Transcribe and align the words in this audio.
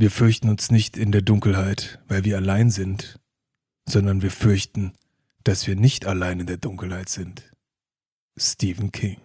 Wir 0.00 0.12
fürchten 0.12 0.48
uns 0.48 0.70
nicht 0.70 0.96
in 0.96 1.10
der 1.10 1.22
Dunkelheit, 1.22 1.98
weil 2.06 2.22
wir 2.22 2.36
allein 2.36 2.70
sind, 2.70 3.18
sondern 3.84 4.22
wir 4.22 4.30
fürchten, 4.30 4.92
dass 5.42 5.66
wir 5.66 5.74
nicht 5.74 6.06
allein 6.06 6.38
in 6.38 6.46
der 6.46 6.56
Dunkelheit 6.56 7.08
sind. 7.08 7.42
Stephen 8.36 8.92
King. 8.92 9.20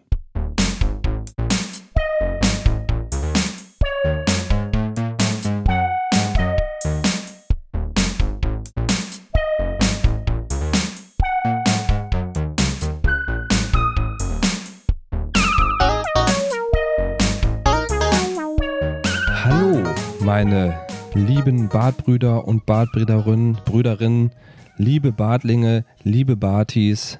Meine 20.43 20.77
lieben 21.13 21.69
Badbrüder 21.69 22.45
und 22.45 22.65
Badbrüderinnen, 22.65 23.59
Brüderinnen, 23.63 24.31
liebe 24.75 25.13
Badlinge, 25.13 25.85
liebe 26.03 26.35
Bartis. 26.35 27.17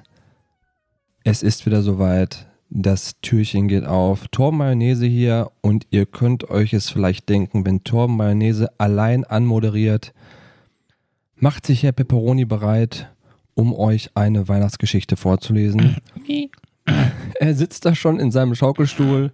Es 1.24 1.42
ist 1.42 1.64
wieder 1.64 1.80
soweit. 1.80 2.46
Das 2.68 3.18
Türchen 3.22 3.66
geht 3.66 3.86
auf. 3.86 4.28
Torben 4.28 4.58
Mayonnaise 4.58 5.06
hier 5.06 5.50
und 5.62 5.86
ihr 5.88 6.04
könnt 6.04 6.50
euch 6.50 6.74
es 6.74 6.90
vielleicht 6.90 7.30
denken, 7.30 7.64
wenn 7.64 7.82
Torben 7.82 8.18
Mayonnaise 8.18 8.68
allein 8.76 9.24
anmoderiert, 9.24 10.12
macht 11.36 11.64
sich 11.64 11.82
Herr 11.82 11.92
Pepperoni 11.92 12.44
bereit, 12.44 13.10
um 13.54 13.72
euch 13.72 14.10
eine 14.14 14.48
Weihnachtsgeschichte 14.48 15.16
vorzulesen. 15.16 15.96
er 17.40 17.54
sitzt 17.54 17.86
da 17.86 17.94
schon 17.94 18.20
in 18.20 18.30
seinem 18.30 18.54
Schaukelstuhl, 18.54 19.32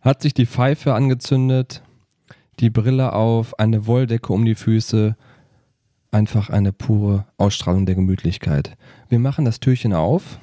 hat 0.00 0.22
sich 0.22 0.32
die 0.32 0.46
Pfeife 0.46 0.94
angezündet, 0.94 1.82
die 2.62 2.70
Brille 2.70 3.12
auf, 3.12 3.58
eine 3.58 3.86
Wolldecke 3.86 4.32
um 4.32 4.44
die 4.44 4.54
Füße. 4.54 5.16
Einfach 6.12 6.48
eine 6.48 6.72
pure 6.72 7.26
Ausstrahlung 7.36 7.86
der 7.86 7.96
Gemütlichkeit. 7.96 8.76
Wir 9.08 9.18
machen 9.18 9.44
das 9.44 9.60
Türchen 9.60 9.92
auf. 9.92 10.38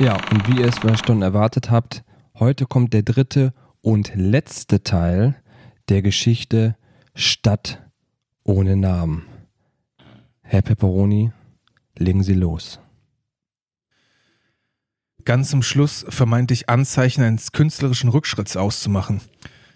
Ja, 0.00 0.16
und 0.32 0.48
wie 0.48 0.60
ihr 0.60 0.66
es 0.66 0.78
vielleicht 0.78 1.06
schon 1.06 1.22
erwartet 1.22 1.70
habt, 1.70 2.02
heute 2.34 2.66
kommt 2.66 2.92
der 2.92 3.02
dritte 3.02 3.54
und 3.80 4.12
letzte 4.16 4.82
Teil 4.82 5.36
der 5.88 6.02
Geschichte 6.02 6.76
Stadt 7.14 7.80
ohne 8.42 8.76
Namen. 8.76 9.26
Herr 10.42 10.62
Pepperoni, 10.62 11.30
legen 11.96 12.24
Sie 12.24 12.34
los. 12.34 12.80
Ganz 15.24 15.50
zum 15.50 15.62
Schluss 15.62 16.04
vermeinte 16.08 16.52
ich 16.52 16.68
Anzeichen 16.68 17.22
eines 17.22 17.52
künstlerischen 17.52 18.10
Rückschritts 18.10 18.56
auszumachen. 18.56 19.22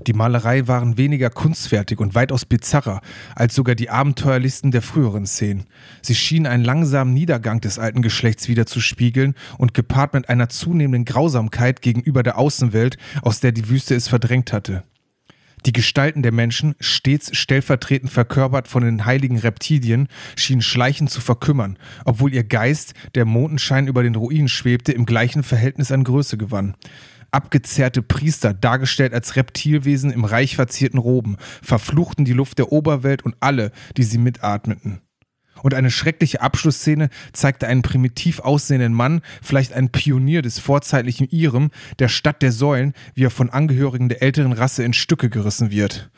Die 0.07 0.13
Malerei 0.13 0.69
waren 0.69 0.97
weniger 0.97 1.29
kunstfertig 1.29 1.99
und 1.99 2.15
weitaus 2.15 2.45
bizarrer 2.45 3.01
als 3.35 3.55
sogar 3.55 3.75
die 3.75 3.91
abenteuerlichsten 3.91 4.71
der 4.71 4.83
früheren 4.83 5.27
Szenen. 5.27 5.65
Sie 6.03 6.15
schienen 6.15 6.47
einen 6.47 6.65
langsamen 6.65 7.13
Niedergang 7.13 7.61
des 7.61 7.81
alten 7.81 8.01
Geschlechts 8.01 8.47
wiederzuspiegeln 8.47 9.35
und 9.59 9.75
gepaart 9.75 10.15
mit 10.15 10.29
einer 10.29 10.49
zunehmenden 10.49 11.05
Grausamkeit 11.05 11.83
gegenüber 11.83 12.23
der 12.23 12.39
Außenwelt, 12.39 12.97
aus 13.23 13.41
der 13.41 13.51
die 13.51 13.69
Wüste 13.69 13.97
es 13.97 14.07
verdrängt 14.07 14.53
hatte. 14.53 14.85
Die 15.67 15.73
Gestalten 15.73 16.23
der 16.23 16.31
Menschen, 16.31 16.77
stets 16.79 17.37
stellvertretend 17.37 18.13
verkörpert 18.13 18.69
von 18.69 18.85
den 18.85 19.05
heiligen 19.05 19.39
Reptilien, 19.39 20.07
schienen 20.37 20.63
schleichend 20.63 21.11
zu 21.11 21.21
verkümmern, 21.21 21.79
obwohl 22.05 22.33
ihr 22.33 22.45
Geist, 22.45 22.95
der 23.17 23.25
Mondenschein 23.25 23.89
über 23.89 24.05
den 24.05 24.15
Ruinen 24.15 24.49
schwebte, 24.49 24.93
im 24.93 25.05
gleichen 25.05 25.43
Verhältnis 25.43 25.91
an 25.91 26.05
Größe 26.05 26.39
gewann. 26.39 26.77
Abgezerrte 27.31 28.03
Priester, 28.03 28.55
dargestellt 28.55 29.13
als 29.13 29.37
Reptilwesen 29.37 30.11
im 30.11 30.25
reich 30.25 30.57
verzierten 30.57 30.99
Roben, 30.99 31.37
verfluchten 31.63 32.25
die 32.25 32.33
Luft 32.33 32.59
der 32.59 32.73
Oberwelt 32.73 33.25
und 33.25 33.37
alle, 33.41 33.73
die 33.97 34.05
sie 34.05 34.19
mitatmeten. 34.19 35.01
Und 35.63 35.75
eine 35.75 35.91
schreckliche 35.91 36.41
Abschlussszene 36.41 37.11
zeigte 37.33 37.67
einen 37.67 37.83
primitiv 37.83 38.41
aussehenden 38.41 38.95
Mann, 38.95 39.23
vielleicht 39.43 39.73
ein 39.73 39.91
Pionier 39.91 40.43
des 40.43 40.59
vorzeitlichen 40.59 41.29
Irem, 41.29 41.71
der 41.99 42.09
Stadt 42.09 42.43
der 42.43 42.53
Säulen, 42.53 42.95
wie 43.15 43.25
er 43.25 43.31
von 43.31 43.51
Angehörigen 43.51 44.09
der 44.09 44.23
älteren 44.23 44.53
Rasse 44.53 44.85
in 44.85 44.93
Stücke 44.93 45.31
gerissen 45.31 45.71
wird. 45.71 46.11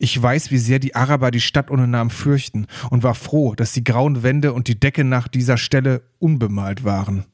Ich 0.00 0.20
weiß, 0.20 0.50
wie 0.50 0.58
sehr 0.58 0.78
die 0.78 0.94
Araber 0.94 1.30
die 1.30 1.40
Stadt 1.40 1.70
ohne 1.70 1.88
Namen 1.88 2.10
fürchten 2.10 2.66
und 2.90 3.02
war 3.02 3.14
froh, 3.14 3.54
dass 3.54 3.72
die 3.72 3.84
grauen 3.84 4.22
Wände 4.22 4.52
und 4.52 4.68
die 4.68 4.78
Decke 4.78 5.04
nach 5.04 5.28
dieser 5.28 5.58
Stelle 5.58 6.02
unbemalt 6.18 6.84
waren. 6.84 7.24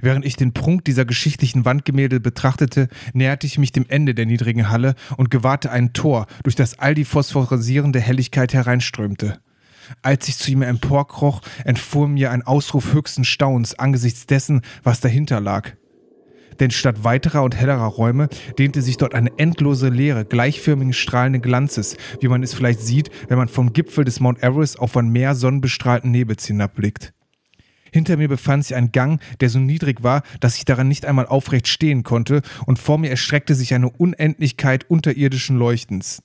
Während 0.00 0.24
ich 0.24 0.36
den 0.36 0.52
Prunk 0.52 0.84
dieser 0.84 1.04
geschichtlichen 1.04 1.64
Wandgemälde 1.64 2.20
betrachtete, 2.20 2.88
näherte 3.12 3.46
ich 3.46 3.58
mich 3.58 3.72
dem 3.72 3.86
Ende 3.88 4.14
der 4.14 4.26
niedrigen 4.26 4.68
Halle 4.68 4.94
und 5.16 5.30
gewahrte 5.30 5.70
ein 5.70 5.92
Tor, 5.92 6.26
durch 6.42 6.56
das 6.56 6.78
all 6.78 6.94
die 6.94 7.04
phosphorisierende 7.04 8.00
Helligkeit 8.00 8.54
hereinströmte. 8.54 9.38
Als 10.02 10.28
ich 10.28 10.36
zu 10.36 10.50
ihm 10.50 10.62
emporkroch, 10.62 11.42
entfuhr 11.64 12.08
mir 12.08 12.30
ein 12.30 12.42
Ausruf 12.42 12.92
höchsten 12.92 13.24
Staunens 13.24 13.78
angesichts 13.78 14.26
dessen, 14.26 14.62
was 14.82 15.00
dahinter 15.00 15.40
lag. 15.40 15.72
Denn 16.60 16.70
statt 16.70 17.04
weiterer 17.04 17.42
und 17.42 17.54
hellerer 17.54 17.86
Räume 17.86 18.28
dehnte 18.58 18.82
sich 18.82 18.96
dort 18.96 19.14
eine 19.14 19.30
endlose 19.38 19.88
Leere 19.88 20.24
gleichförmigen 20.24 20.94
strahlenden 20.94 21.42
Glanzes, 21.42 21.96
wie 22.20 22.28
man 22.28 22.42
es 22.42 22.54
vielleicht 22.54 22.80
sieht, 22.80 23.10
wenn 23.28 23.38
man 23.38 23.48
vom 23.48 23.72
Gipfel 23.72 24.04
des 24.04 24.20
Mount 24.20 24.42
Everest 24.42 24.78
auf 24.78 24.96
ein 24.96 25.08
Meer 25.08 25.34
sonnenbestrahlten 25.34 26.10
Nebels 26.10 26.46
hinabblickt. 26.46 27.12
Hinter 27.92 28.16
mir 28.16 28.28
befand 28.28 28.64
sich 28.64 28.76
ein 28.76 28.92
Gang, 28.92 29.20
der 29.40 29.48
so 29.48 29.58
niedrig 29.58 30.02
war, 30.02 30.22
dass 30.40 30.56
ich 30.56 30.64
daran 30.64 30.88
nicht 30.88 31.06
einmal 31.06 31.26
aufrecht 31.26 31.68
stehen 31.68 32.02
konnte, 32.02 32.42
und 32.66 32.78
vor 32.78 32.98
mir 32.98 33.10
erstreckte 33.10 33.54
sich 33.54 33.74
eine 33.74 33.90
Unendlichkeit 33.90 34.88
unterirdischen 34.90 35.58
Leuchtens. 35.58 36.22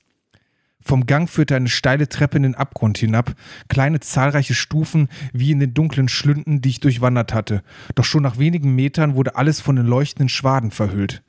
Vom 0.83 1.05
Gang 1.05 1.29
führte 1.29 1.55
eine 1.55 1.69
steile 1.69 2.09
Treppe 2.09 2.37
in 2.37 2.43
den 2.43 2.55
Abgrund 2.55 2.97
hinab, 2.97 3.35
kleine 3.69 3.99
zahlreiche 3.99 4.55
Stufen 4.55 5.09
wie 5.31 5.51
in 5.51 5.59
den 5.59 5.73
dunklen 5.73 6.09
Schlünden, 6.09 6.61
die 6.61 6.69
ich 6.69 6.79
durchwandert 6.79 7.33
hatte. 7.33 7.61
Doch 7.93 8.03
schon 8.03 8.23
nach 8.23 8.39
wenigen 8.39 8.73
Metern 8.73 9.13
wurde 9.15 9.35
alles 9.35 9.61
von 9.61 9.75
den 9.75 9.85
leuchtenden 9.85 10.29
Schwaden 10.29 10.71
verhüllt. 10.71 11.21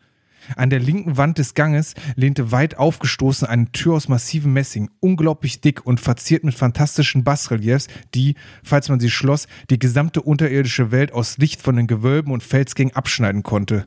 An 0.56 0.70
der 0.70 0.80
linken 0.80 1.16
Wand 1.16 1.38
des 1.38 1.54
Ganges 1.54 1.94
lehnte 2.16 2.52
weit 2.52 2.78
aufgestoßen 2.78 3.46
eine 3.46 3.70
Tür 3.72 3.94
aus 3.94 4.08
massivem 4.08 4.52
Messing, 4.52 4.90
unglaublich 5.00 5.60
dick 5.60 5.86
und 5.86 6.00
verziert 6.00 6.44
mit 6.44 6.54
fantastischen 6.54 7.24
Basreliefs, 7.24 7.88
die, 8.14 8.34
falls 8.62 8.88
man 8.88 9.00
sie 9.00 9.10
schloss, 9.10 9.46
die 9.70 9.78
gesamte 9.78 10.22
unterirdische 10.22 10.90
Welt 10.90 11.12
aus 11.12 11.38
Licht 11.38 11.62
von 11.62 11.76
den 11.76 11.86
Gewölben 11.86 12.32
und 12.32 12.42
Felsgängen 12.42 12.94
abschneiden 12.94 13.42
konnte. 13.42 13.84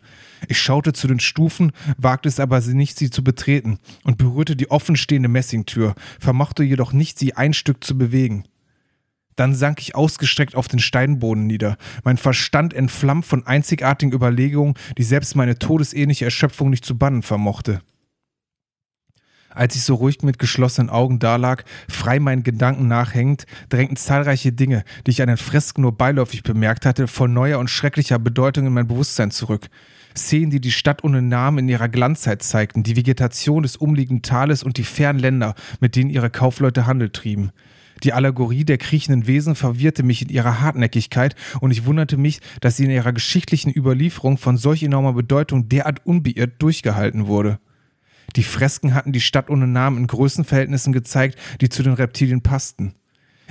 Ich 0.48 0.60
schaute 0.60 0.94
zu 0.94 1.08
den 1.08 1.20
Stufen, 1.20 1.72
wagte 1.98 2.30
es 2.30 2.40
aber 2.40 2.60
nicht, 2.62 2.98
sie 2.98 3.10
zu 3.10 3.24
betreten, 3.24 3.80
und 4.04 4.18
berührte 4.18 4.56
die 4.56 4.72
offenstehende 4.72 5.30
Messingtür, 5.30 5.96
vermochte 6.20 6.64
jedoch 6.64 6.94
nicht, 6.94 7.20
sie 7.20 7.34
ein 7.34 7.54
Stück 7.54 7.84
zu 7.84 7.98
bewegen. 7.98 8.46
Dann 9.36 9.54
sank 9.54 9.82
ich 9.82 9.96
ausgestreckt 9.96 10.56
auf 10.56 10.68
den 10.68 10.80
Steinboden 10.80 11.46
nieder, 11.46 11.78
mein 12.04 12.18
Verstand 12.18 12.74
entflammt 12.74 13.26
von 13.26 13.46
einzigartigen 13.46 14.14
Überlegungen, 14.14 14.76
die 14.98 15.04
selbst 15.04 15.36
meine 15.36 15.60
todesähnliche 15.60 16.26
Erschöpfung 16.26 16.70
nicht 16.70 16.86
zu 16.86 16.98
bannen 16.98 17.22
vermochte. 17.22 17.82
Als 19.56 19.76
ich 19.76 19.84
so 19.84 19.96
ruhig 19.96 20.22
mit 20.22 20.38
geschlossenen 20.38 20.90
Augen 20.90 21.18
dalag, 21.20 21.64
frei 21.88 22.20
meinen 22.20 22.44
Gedanken 22.44 22.90
nachhängend, 22.90 23.46
drängten 23.70 23.96
zahlreiche 23.96 24.52
Dinge, 24.52 24.84
die 25.08 25.12
ich 25.12 25.22
an 25.22 25.30
den 25.30 25.38
Fresken 25.38 25.82
nur 25.82 25.98
beiläufig 25.98 26.44
bemerkt 26.44 26.86
hatte, 26.86 27.08
voll 27.08 27.30
neuer 27.30 27.60
und 27.60 27.70
schrecklicher 27.70 28.20
Bedeutung 28.20 28.68
in 28.68 28.74
mein 28.74 28.88
Bewusstsein 28.88 29.32
zurück. 29.32 29.68
Szenen, 30.16 30.50
die 30.50 30.60
die 30.60 30.72
Stadt 30.72 31.06
ohne 31.06 31.22
Namen 31.22 31.60
in 31.60 31.70
ihrer 31.70 31.88
Glanzzeit 31.88 32.44
zeigten, 32.44 32.84
die 32.84 32.98
Vegetation 32.98 33.64
des 33.64 33.78
umliegenden 33.78 34.24
Tales 34.24 34.62
und 34.62 34.78
die 34.78 34.84
fernen 34.84 35.20
Länder, 35.20 35.56
mit 35.80 35.96
denen 35.96 36.10
ihre 36.10 36.30
Kaufleute 36.30 36.86
Handel 36.86 37.10
trieben. 37.10 37.52
Die 38.04 38.14
Allegorie 38.14 38.66
der 38.66 38.78
kriechenden 38.78 39.28
Wesen 39.28 39.56
verwirrte 39.56 40.04
mich 40.04 40.22
in 40.22 40.30
ihrer 40.30 40.62
Hartnäckigkeit 40.62 41.36
und 41.62 41.72
ich 41.72 41.86
wunderte 41.86 42.18
mich, 42.18 42.40
dass 42.62 42.78
sie 42.78 42.86
in 42.86 42.92
ihrer 42.92 43.14
geschichtlichen 43.14 43.72
Überlieferung 43.74 44.38
von 44.38 44.58
solch 44.58 44.84
enormer 44.84 45.14
Bedeutung 45.14 45.70
derart 45.70 46.06
unbeirrt 46.06 46.62
durchgehalten 46.62 47.28
wurde. 47.28 47.60
Die 48.36 48.44
Fresken 48.44 48.94
hatten 48.94 49.14
die 49.14 49.22
Stadt 49.22 49.50
ohne 49.50 49.68
Namen 49.68 49.98
in 49.98 50.08
Größenverhältnissen 50.08 50.92
gezeigt, 50.94 51.40
die 51.62 51.70
zu 51.70 51.84
den 51.84 51.94
Reptilien 51.94 52.42
passten. 52.42 52.96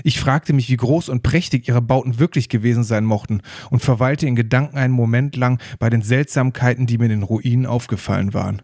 Ich 0.02 0.18
fragte 0.18 0.52
mich, 0.52 0.68
wie 0.68 0.76
groß 0.76 1.08
und 1.08 1.22
prächtig 1.22 1.68
ihre 1.68 1.80
Bauten 1.80 2.18
wirklich 2.18 2.48
gewesen 2.48 2.82
sein 2.82 3.04
mochten 3.04 3.42
und 3.70 3.80
verweilte 3.80 4.26
in 4.26 4.34
Gedanken 4.34 4.76
einen 4.76 4.92
Moment 4.92 5.36
lang 5.36 5.60
bei 5.78 5.88
den 5.88 6.02
Seltsamkeiten, 6.02 6.86
die 6.86 6.98
mir 6.98 7.04
in 7.04 7.10
den 7.10 7.22
Ruinen 7.22 7.64
aufgefallen 7.64 8.34
waren. 8.34 8.62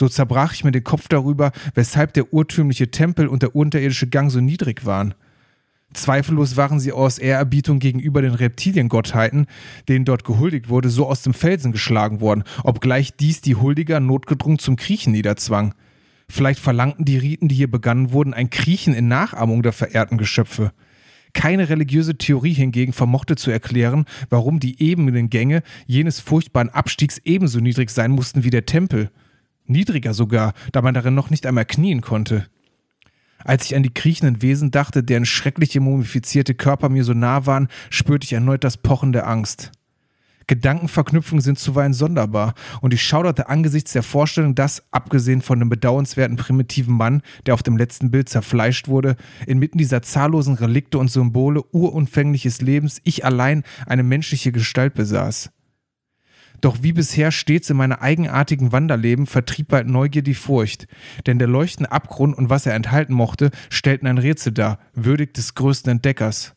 So 0.00 0.08
zerbrach 0.08 0.54
ich 0.54 0.64
mir 0.64 0.70
den 0.70 0.82
Kopf 0.82 1.08
darüber, 1.08 1.52
weshalb 1.74 2.14
der 2.14 2.32
urtümliche 2.32 2.90
Tempel 2.90 3.28
und 3.28 3.42
der 3.42 3.54
unterirdische 3.54 4.06
Gang 4.06 4.30
so 4.30 4.40
niedrig 4.40 4.86
waren. 4.86 5.12
Zweifellos 5.92 6.56
waren 6.56 6.80
sie 6.80 6.92
aus 6.92 7.18
Ehrerbietung 7.18 7.80
gegenüber 7.80 8.22
den 8.22 8.32
Reptiliengottheiten, 8.32 9.44
denen 9.90 10.06
dort 10.06 10.24
gehuldigt 10.24 10.70
wurde, 10.70 10.88
so 10.88 11.06
aus 11.06 11.20
dem 11.20 11.34
Felsen 11.34 11.70
geschlagen 11.70 12.22
worden, 12.22 12.44
obgleich 12.64 13.14
dies 13.14 13.42
die 13.42 13.56
Huldiger 13.56 14.00
notgedrungen 14.00 14.58
zum 14.58 14.76
Kriechen 14.76 15.12
niederzwang. 15.12 15.74
Vielleicht 16.30 16.60
verlangten 16.60 17.04
die 17.04 17.18
Riten, 17.18 17.48
die 17.48 17.56
hier 17.56 17.70
begangen 17.70 18.10
wurden, 18.10 18.32
ein 18.32 18.48
Kriechen 18.48 18.94
in 18.94 19.06
Nachahmung 19.06 19.62
der 19.62 19.74
verehrten 19.74 20.16
Geschöpfe. 20.16 20.72
Keine 21.34 21.68
religiöse 21.68 22.16
Theorie 22.16 22.54
hingegen 22.54 22.94
vermochte 22.94 23.36
zu 23.36 23.50
erklären, 23.50 24.06
warum 24.30 24.60
die 24.60 24.82
ebenen 24.82 25.28
Gänge 25.28 25.62
jenes 25.86 26.20
furchtbaren 26.20 26.70
Abstiegs 26.70 27.20
ebenso 27.26 27.60
niedrig 27.60 27.90
sein 27.90 28.12
mussten 28.12 28.44
wie 28.44 28.50
der 28.50 28.64
Tempel. 28.64 29.10
Niedriger 29.70 30.12
sogar, 30.14 30.52
da 30.72 30.82
man 30.82 30.94
darin 30.94 31.14
noch 31.14 31.30
nicht 31.30 31.46
einmal 31.46 31.64
knien 31.64 32.00
konnte. 32.00 32.46
Als 33.42 33.64
ich 33.64 33.74
an 33.74 33.82
die 33.82 33.94
kriechenden 33.94 34.42
Wesen 34.42 34.70
dachte, 34.70 35.02
deren 35.02 35.24
schreckliche 35.24 35.80
mumifizierte 35.80 36.54
Körper 36.54 36.88
mir 36.88 37.04
so 37.04 37.14
nah 37.14 37.46
waren, 37.46 37.68
spürte 37.88 38.24
ich 38.24 38.34
erneut 38.34 38.64
das 38.64 38.76
Pochen 38.76 39.12
der 39.12 39.26
Angst. 39.26 39.72
Gedankenverknüpfungen 40.46 41.42
sind 41.42 41.60
zuweilen 41.60 41.92
sonderbar, 41.92 42.54
und 42.80 42.92
ich 42.92 43.04
schauderte 43.04 43.48
angesichts 43.48 43.92
der 43.92 44.02
Vorstellung, 44.02 44.56
dass, 44.56 44.82
abgesehen 44.90 45.42
von 45.42 45.60
dem 45.60 45.68
bedauernswerten 45.68 46.36
primitiven 46.36 46.96
Mann, 46.96 47.22
der 47.46 47.54
auf 47.54 47.62
dem 47.62 47.76
letzten 47.76 48.10
Bild 48.10 48.28
zerfleischt 48.28 48.88
wurde, 48.88 49.14
inmitten 49.46 49.78
dieser 49.78 50.02
zahllosen 50.02 50.54
Relikte 50.54 50.98
und 50.98 51.08
Symbole 51.08 51.62
urunfängliches 51.70 52.62
Lebens 52.62 53.00
ich 53.04 53.24
allein 53.24 53.62
eine 53.86 54.02
menschliche 54.02 54.50
Gestalt 54.50 54.94
besaß. 54.94 55.50
Doch 56.60 56.82
wie 56.82 56.92
bisher 56.92 57.32
stets 57.32 57.70
in 57.70 57.76
meiner 57.76 58.02
eigenartigen 58.02 58.72
Wanderleben 58.72 59.26
vertrieb 59.26 59.68
bald 59.68 59.86
Neugier 59.86 60.22
die 60.22 60.34
Furcht, 60.34 60.86
denn 61.26 61.38
der 61.38 61.48
leuchtende 61.48 61.90
Abgrund 61.90 62.36
und 62.36 62.50
was 62.50 62.66
er 62.66 62.74
enthalten 62.74 63.14
mochte, 63.14 63.50
stellten 63.70 64.06
ein 64.06 64.18
Rätsel 64.18 64.52
dar, 64.52 64.78
würdig 64.94 65.32
des 65.32 65.54
größten 65.54 65.90
Entdeckers. 65.90 66.54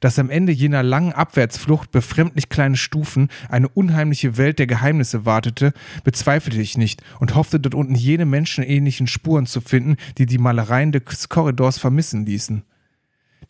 Dass 0.00 0.18
am 0.18 0.30
Ende 0.30 0.52
jener 0.52 0.82
langen 0.82 1.12
Abwärtsflucht 1.12 1.90
befremdlich 1.90 2.50
kleine 2.50 2.76
Stufen 2.76 3.28
eine 3.48 3.68
unheimliche 3.68 4.36
Welt 4.36 4.58
der 4.58 4.66
Geheimnisse 4.66 5.24
wartete, 5.24 5.72
bezweifelte 6.04 6.60
ich 6.60 6.76
nicht 6.76 7.02
und 7.18 7.34
hoffte 7.34 7.58
dort 7.58 7.74
unten 7.74 7.94
jene 7.94 8.26
menschenähnlichen 8.26 9.06
Spuren 9.06 9.46
zu 9.46 9.60
finden, 9.60 9.96
die 10.18 10.26
die 10.26 10.38
Malereien 10.38 10.92
des 10.92 11.28
Korridors 11.30 11.78
vermissen 11.78 12.26
ließen. 12.26 12.62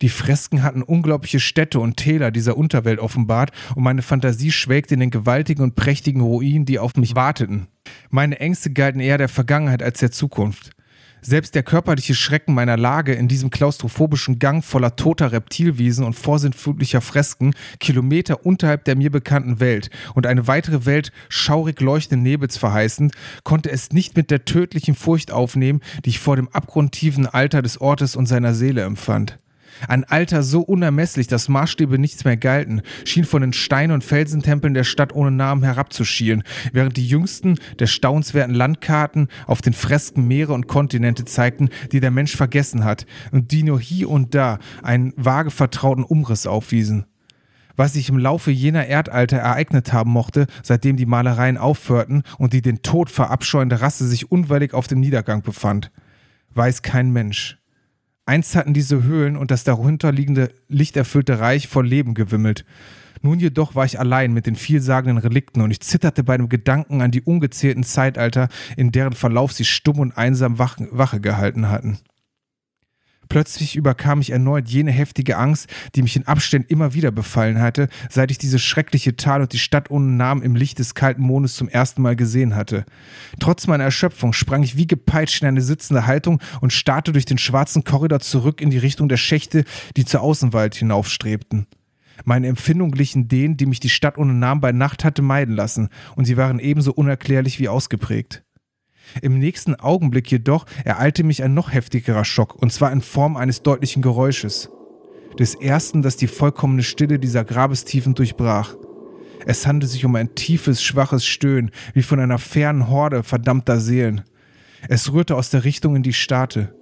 Die 0.01 0.09
Fresken 0.09 0.61
hatten 0.61 0.83
unglaubliche 0.83 1.39
Städte 1.39 1.79
und 1.79 1.97
Täler 1.97 2.31
dieser 2.31 2.57
Unterwelt 2.57 2.99
offenbart 2.99 3.51
und 3.75 3.83
meine 3.83 4.03
Fantasie 4.03 4.51
schwelgte 4.51 4.93
in 4.93 4.99
den 4.99 5.09
gewaltigen 5.09 5.63
und 5.63 5.75
prächtigen 5.75 6.21
Ruinen, 6.21 6.65
die 6.65 6.79
auf 6.79 6.95
mich 6.95 7.15
warteten. 7.15 7.67
Meine 8.09 8.39
Ängste 8.39 8.71
galten 8.71 8.99
eher 8.99 9.17
der 9.17 9.29
Vergangenheit 9.29 9.81
als 9.81 9.99
der 9.99 10.11
Zukunft. 10.11 10.71
Selbst 11.21 11.55
der 11.55 11.63
körperliche 11.63 12.13
Schrecken 12.13 12.53
meiner 12.53 12.77
Lage 12.77 13.13
in 13.13 13.27
diesem 13.27 13.49
klaustrophobischen 13.49 14.37
Gang 14.37 14.63
voller 14.63 14.95
toter 14.95 15.31
Reptilwesen 15.31 16.05
und 16.05 16.13
vorsinnflutlicher 16.13 17.01
Fresken, 17.01 17.53
Kilometer 17.79 18.45
unterhalb 18.45 18.85
der 18.85 18.95
mir 18.95 19.09
bekannten 19.09 19.59
Welt 19.59 19.89
und 20.13 20.27
eine 20.27 20.47
weitere 20.47 20.85
Welt 20.85 21.11
schaurig 21.27 21.81
leuchtenden 21.81 22.23
Nebels 22.23 22.57
verheißend, 22.57 23.13
konnte 23.43 23.71
es 23.71 23.91
nicht 23.91 24.15
mit 24.15 24.29
der 24.29 24.45
tödlichen 24.45 24.93
Furcht 24.93 25.31
aufnehmen, 25.31 25.81
die 26.05 26.11
ich 26.11 26.19
vor 26.19 26.35
dem 26.35 26.49
abgrundtiefen 26.49 27.25
Alter 27.25 27.63
des 27.63 27.81
Ortes 27.81 28.15
und 28.15 28.27
seiner 28.27 28.53
Seele 28.53 28.83
empfand. 28.83 29.39
Ein 29.87 30.03
Alter 30.03 30.43
so 30.43 30.61
unermesslich, 30.61 31.27
dass 31.27 31.49
Maßstäbe 31.49 31.99
nichts 31.99 32.25
mehr 32.25 32.37
galten, 32.37 32.81
schien 33.05 33.25
von 33.25 33.41
den 33.41 33.53
Stein- 33.53 33.91
und 33.91 34.03
Felsentempeln 34.03 34.73
der 34.73 34.83
Stadt 34.83 35.13
ohne 35.13 35.31
Namen 35.31 35.63
herabzuschielen, 35.63 36.43
während 36.71 36.97
die 36.97 37.07
jüngsten 37.07 37.59
der 37.79 37.87
staunenswerten 37.87 38.55
Landkarten 38.55 39.27
auf 39.45 39.61
den 39.61 39.73
Fresken 39.73 40.27
Meere 40.27 40.53
und 40.53 40.67
Kontinente 40.67 41.25
zeigten, 41.25 41.69
die 41.91 41.99
der 41.99 42.11
Mensch 42.11 42.35
vergessen 42.35 42.83
hat 42.83 43.05
und 43.31 43.51
die 43.51 43.63
nur 43.63 43.79
hier 43.79 44.09
und 44.09 44.35
da 44.35 44.59
einen 44.83 45.13
vage 45.15 45.51
vertrauten 45.51 46.03
Umriss 46.03 46.47
aufwiesen 46.47 47.05
was 47.77 47.93
sich 47.93 48.09
im 48.09 48.17
Laufe 48.17 48.51
jener 48.51 48.87
Erdalter 48.87 49.37
ereignet 49.37 49.93
haben 49.93 50.11
mochte, 50.11 50.47
seitdem 50.63 50.97
die 50.97 51.05
Malereien 51.05 51.57
aufhörten 51.57 52.23
und 52.37 52.51
die 52.51 52.61
den 52.61 52.81
Tod 52.81 53.09
verabscheuende 53.09 53.79
Rasse 53.79 54.07
sich 54.07 54.31
unweilig 54.31 54.73
auf 54.73 54.87
dem 54.87 54.99
Niedergang 54.99 55.43
befand, 55.43 55.91
weiß 56.55 56.81
kein 56.81 57.11
Mensch. 57.11 57.59
Einst 58.27 58.55
hatten 58.55 58.73
diese 58.73 59.03
Höhlen 59.03 59.37
und 59.37 59.51
das 59.51 59.63
darunterliegende 59.63 60.51
lichterfüllte 60.67 61.39
Reich 61.39 61.69
voll 61.69 61.87
Leben 61.87 62.13
gewimmelt. 62.13 62.65
Nun 63.21 63.39
jedoch 63.39 63.73
war 63.73 63.85
ich 63.85 63.99
allein 63.99 64.33
mit 64.33 64.45
den 64.45 64.57
vielsagenden 64.57 65.17
Relikten 65.17 65.61
und 65.61 65.71
ich 65.71 65.79
zitterte 65.79 66.23
bei 66.23 66.35
dem 66.37 66.49
Gedanken 66.49 67.01
an 67.01 67.11
die 67.11 67.21
ungezählten 67.21 67.83
Zeitalter, 67.83 68.49
in 68.75 68.91
deren 68.91 69.13
Verlauf 69.13 69.53
sie 69.53 69.65
stumm 69.65 69.99
und 69.99 70.17
einsam 70.17 70.59
Wache 70.59 71.21
gehalten 71.21 71.69
hatten. 71.69 71.99
Plötzlich 73.29 73.75
überkam 73.75 74.19
mich 74.19 74.31
erneut 74.31 74.69
jene 74.69 74.91
heftige 74.91 75.37
Angst, 75.37 75.69
die 75.95 76.01
mich 76.01 76.15
in 76.15 76.27
Abständen 76.27 76.69
immer 76.69 76.93
wieder 76.93 77.11
befallen 77.11 77.59
hatte, 77.59 77.89
seit 78.09 78.31
ich 78.31 78.37
dieses 78.37 78.61
schreckliche 78.61 79.15
Tal 79.15 79.41
und 79.41 79.53
die 79.53 79.59
Stadt 79.59 79.91
ohne 79.91 80.07
Namen 80.07 80.41
im 80.41 80.55
Licht 80.55 80.79
des 80.79 80.95
kalten 80.95 81.21
Mondes 81.21 81.55
zum 81.55 81.69
ersten 81.69 82.01
Mal 82.01 82.15
gesehen 82.15 82.55
hatte. 82.55 82.85
Trotz 83.39 83.67
meiner 83.67 83.83
Erschöpfung 83.83 84.33
sprang 84.33 84.63
ich 84.63 84.77
wie 84.77 84.87
gepeitscht 84.87 85.41
in 85.41 85.47
eine 85.47 85.61
sitzende 85.61 86.07
Haltung 86.07 86.41
und 86.61 86.73
starrte 86.73 87.11
durch 87.11 87.25
den 87.25 87.37
schwarzen 87.37 87.83
Korridor 87.83 88.19
zurück 88.19 88.61
in 88.61 88.69
die 88.69 88.77
Richtung 88.77 89.09
der 89.09 89.17
Schächte, 89.17 89.63
die 89.95 90.05
zur 90.05 90.21
Außenwald 90.21 90.75
hinaufstrebten. 90.75 91.67
Meine 92.25 92.47
Empfindungen 92.47 92.91
glichen 92.91 93.27
denen, 93.27 93.57
die 93.57 93.65
mich 93.65 93.79
die 93.79 93.89
Stadt 93.89 94.17
ohne 94.17 94.33
Namen 94.33 94.61
bei 94.61 94.71
Nacht 94.71 95.03
hatte 95.03 95.21
meiden 95.21 95.55
lassen, 95.55 95.89
und 96.15 96.25
sie 96.25 96.37
waren 96.37 96.59
ebenso 96.59 96.91
unerklärlich 96.91 97.59
wie 97.59 97.69
ausgeprägt. 97.69 98.43
Im 99.21 99.39
nächsten 99.39 99.75
Augenblick 99.75 100.31
jedoch 100.31 100.65
ereilte 100.83 101.23
mich 101.23 101.43
ein 101.43 101.53
noch 101.53 101.71
heftigerer 101.71 102.25
Schock, 102.25 102.61
und 102.61 102.71
zwar 102.71 102.91
in 102.91 103.01
Form 103.01 103.37
eines 103.37 103.61
deutlichen 103.61 104.01
Geräusches. 104.01 104.69
Des 105.39 105.55
ersten, 105.55 106.01
das 106.01 106.17
die 106.17 106.27
vollkommene 106.27 106.83
Stille 106.83 107.19
dieser 107.19 107.43
Grabestiefen 107.43 108.15
durchbrach. 108.15 108.75
Es 109.45 109.67
handelte 109.67 109.93
sich 109.93 110.03
um 110.03 110.15
ein 110.15 110.35
tiefes, 110.35 110.81
schwaches 110.81 111.25
Stöhnen, 111.25 111.71
wie 111.93 112.01
von 112.01 112.19
einer 112.19 112.39
fernen 112.39 112.89
Horde 112.89 113.23
verdammter 113.23 113.79
Seelen. 113.79 114.23
Es 114.89 115.13
rührte 115.13 115.35
aus 115.35 115.49
der 115.49 115.63
Richtung 115.63 115.95
in 115.95 116.03
die 116.03 116.13
Starte. 116.13 116.73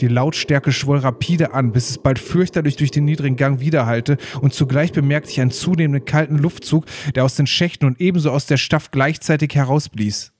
Die 0.00 0.08
Lautstärke 0.08 0.72
schwoll 0.72 0.98
rapide 0.98 1.52
an, 1.52 1.72
bis 1.72 1.90
es 1.90 1.98
bald 1.98 2.18
fürchterlich 2.18 2.76
durch 2.76 2.90
den 2.90 3.04
niedrigen 3.04 3.36
Gang 3.36 3.60
widerhallte, 3.60 4.16
und 4.40 4.54
zugleich 4.54 4.92
bemerkte 4.92 5.30
ich 5.30 5.40
einen 5.40 5.50
zunehmenden 5.50 6.06
kalten 6.06 6.38
Luftzug, 6.38 6.86
der 7.14 7.24
aus 7.24 7.34
den 7.34 7.46
Schächten 7.46 7.86
und 7.86 8.00
ebenso 8.00 8.30
aus 8.30 8.46
der 8.46 8.56
Staff 8.56 8.90
gleichzeitig 8.90 9.54
herausblies. 9.54 10.32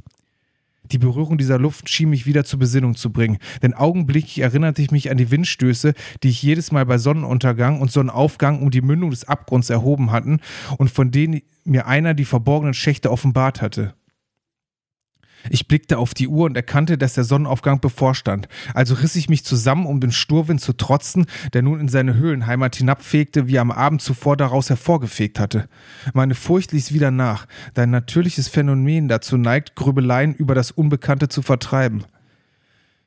Die 0.93 0.99
Berührung 0.99 1.39
dieser 1.39 1.59
Luft 1.59 1.89
schien 1.89 2.11
mich 2.11 2.27
wieder 2.27 2.45
zur 2.45 2.59
Besinnung 2.59 2.97
zu 2.97 3.11
bringen, 3.11 3.39
denn 3.63 3.75
augenblicklich 3.75 4.41
erinnerte 4.41 4.83
ich 4.83 4.91
mich 4.91 5.11
an 5.11 5.17
die 5.17 5.31
Windstöße, 5.31 5.95
die 6.23 6.29
ich 6.29 6.43
jedes 6.43 6.73
Mal 6.73 6.87
bei 6.87 6.99
Sonnenuntergang 6.99 7.81
und 7.81 7.93
Sonnenaufgang 7.93 8.61
um 8.63 8.71
die 8.71 8.83
Mündung 8.83 9.11
des 9.11 9.27
Abgrunds 9.29 9.71
erhoben 9.71 10.11
hatten 10.11 10.41
und 10.79 10.91
von 10.91 11.11
denen 11.11 11.43
mir 11.65 11.87
einer 11.87 12.15
die 12.15 12.25
verborgenen 12.25 12.75
Schächte 12.75 13.11
offenbart 13.11 13.63
hatte. 13.63 13.95
Ich 15.49 15.69
blickte 15.69 15.99
auf 15.99 16.13
die 16.13 16.29
Uhr 16.29 16.47
und 16.47 16.57
erkannte, 16.57 16.99
dass 16.99 17.15
der 17.15 17.25
Sonnenaufgang 17.25 17.81
bevorstand. 17.81 18.49
Also 18.75 18.95
riss 18.95 19.17
ich 19.17 19.29
mich 19.29 19.45
zusammen, 19.45 19.87
um 19.87 20.01
den 20.01 20.13
Sturwind 20.13 20.61
zu 20.61 20.73
trotzen, 20.73 21.27
der 21.53 21.63
nun 21.63 21.81
in 21.81 21.89
seine 21.89 22.15
Höhlenheimat 22.17 22.77
hinabfegte, 22.77 23.47
wie 23.47 23.57
er 23.57 23.63
am 23.63 23.71
Abend 23.71 24.03
zuvor 24.03 24.37
daraus 24.37 24.69
hervorgefegt 24.69 25.41
hatte. 25.41 25.69
Meine 26.13 26.35
Furcht 26.35 26.73
ließ 26.73 26.93
wieder 26.93 27.11
nach, 27.11 27.47
da 27.75 27.83
ein 27.83 27.91
natürliches 27.91 28.49
Phänomen 28.49 29.09
dazu 29.09 29.37
neigt, 29.37 29.77
Grübeleien 29.77 30.35
über 30.35 30.55
das 30.55 30.71
Unbekannte 30.71 31.29
zu 31.29 31.43
vertreiben. 31.43 32.05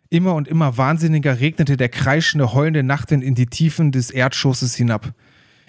Immer 0.09 0.35
und 0.35 0.47
immer 0.47 0.77
wahnsinniger 0.77 1.39
regnete 1.39 1.75
der 1.75 1.89
kreischende, 1.89 2.53
heulende 2.53 2.83
Nachtwind 2.83 3.23
in 3.23 3.33
die 3.33 3.47
Tiefen 3.47 3.91
des 3.91 4.11
Erdschosses 4.11 4.75
hinab. 4.75 5.13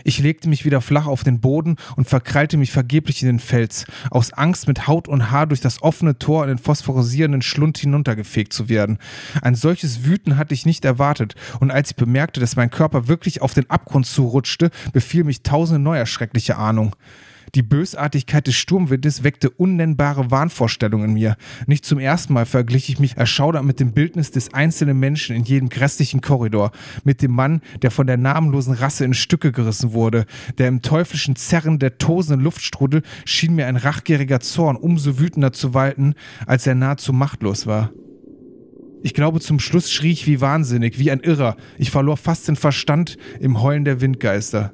Ich 0.04 0.18
legte 0.18 0.50
mich 0.50 0.66
wieder 0.66 0.82
flach 0.82 1.06
auf 1.06 1.24
den 1.24 1.40
Boden 1.40 1.76
und 1.96 2.08
verkrallte 2.08 2.58
mich 2.58 2.70
vergeblich 2.70 3.22
in 3.22 3.26
den 3.26 3.38
Fels, 3.38 3.86
aus 4.10 4.34
Angst 4.34 4.68
mit 4.68 4.86
Haut 4.86 5.08
und 5.08 5.30
Haar 5.30 5.46
durch 5.46 5.62
das 5.62 5.82
offene 5.82 6.18
Tor 6.18 6.44
in 6.44 6.48
den 6.48 6.58
phosphorisierenden 6.58 7.40
Schlund 7.40 7.78
hinuntergefegt 7.78 8.52
zu 8.52 8.68
werden. 8.68 8.98
Ein 9.40 9.54
solches 9.54 10.04
Wüten 10.04 10.36
hatte 10.36 10.52
ich 10.52 10.66
nicht 10.66 10.84
erwartet, 10.84 11.34
und 11.58 11.70
als 11.70 11.90
ich 11.90 11.96
bemerkte, 11.96 12.38
dass 12.38 12.54
mein 12.54 12.70
Körper 12.70 13.08
wirklich 13.08 13.40
auf 13.40 13.54
den 13.54 13.70
Abgrund 13.70 14.06
zurutschte, 14.06 14.70
befiel 14.92 15.24
mich 15.24 15.42
tausende 15.42 15.82
neuer 15.82 16.04
schreckliche 16.04 16.56
Ahnungen. 16.56 16.92
Die 17.54 17.62
Bösartigkeit 17.62 18.48
des 18.48 18.56
Sturmwindes 18.56 19.22
weckte 19.22 19.48
unnennbare 19.48 20.32
Wahnvorstellungen 20.32 21.10
in 21.10 21.14
mir. 21.14 21.36
Nicht 21.68 21.84
zum 21.84 22.00
ersten 22.00 22.32
Mal 22.32 22.46
verglich 22.46 22.88
ich 22.88 22.98
mich 22.98 23.16
erschaudert 23.16 23.64
mit 23.64 23.78
dem 23.78 23.92
Bildnis 23.92 24.32
des 24.32 24.52
einzelnen 24.52 24.98
Menschen 24.98 25.36
in 25.36 25.44
jedem 25.44 25.68
grässlichen 25.68 26.20
Korridor, 26.20 26.72
mit 27.04 27.22
dem 27.22 27.30
Mann, 27.30 27.60
der 27.82 27.92
von 27.92 28.08
der 28.08 28.16
namenlosen 28.16 28.74
Rasse 28.74 29.04
in 29.04 29.14
Stücke 29.14 29.52
gerissen 29.52 29.92
wurde, 29.92 30.26
der 30.58 30.66
im 30.66 30.82
teuflischen 30.82 31.36
Zerren 31.36 31.78
der 31.78 31.98
tosenden 31.98 32.44
Luftstrudel 32.44 33.02
schien 33.24 33.54
mir 33.54 33.68
ein 33.68 33.76
rachgieriger 33.76 34.40
Zorn 34.40 34.76
umso 34.76 35.20
wütender 35.20 35.52
zu 35.52 35.74
walten, 35.74 36.14
als 36.46 36.66
er 36.66 36.74
nahezu 36.74 37.12
machtlos 37.12 37.68
war. 37.68 37.92
Ich 39.04 39.14
glaube, 39.14 39.38
zum 39.38 39.60
Schluss 39.60 39.92
schrie 39.92 40.12
ich 40.12 40.26
wie 40.26 40.40
wahnsinnig, 40.40 40.98
wie 40.98 41.10
ein 41.10 41.20
Irrer. 41.20 41.56
Ich 41.78 41.90
verlor 41.90 42.16
fast 42.16 42.48
den 42.48 42.56
Verstand 42.56 43.16
im 43.38 43.62
Heulen 43.62 43.84
der 43.84 44.00
Windgeister. 44.00 44.72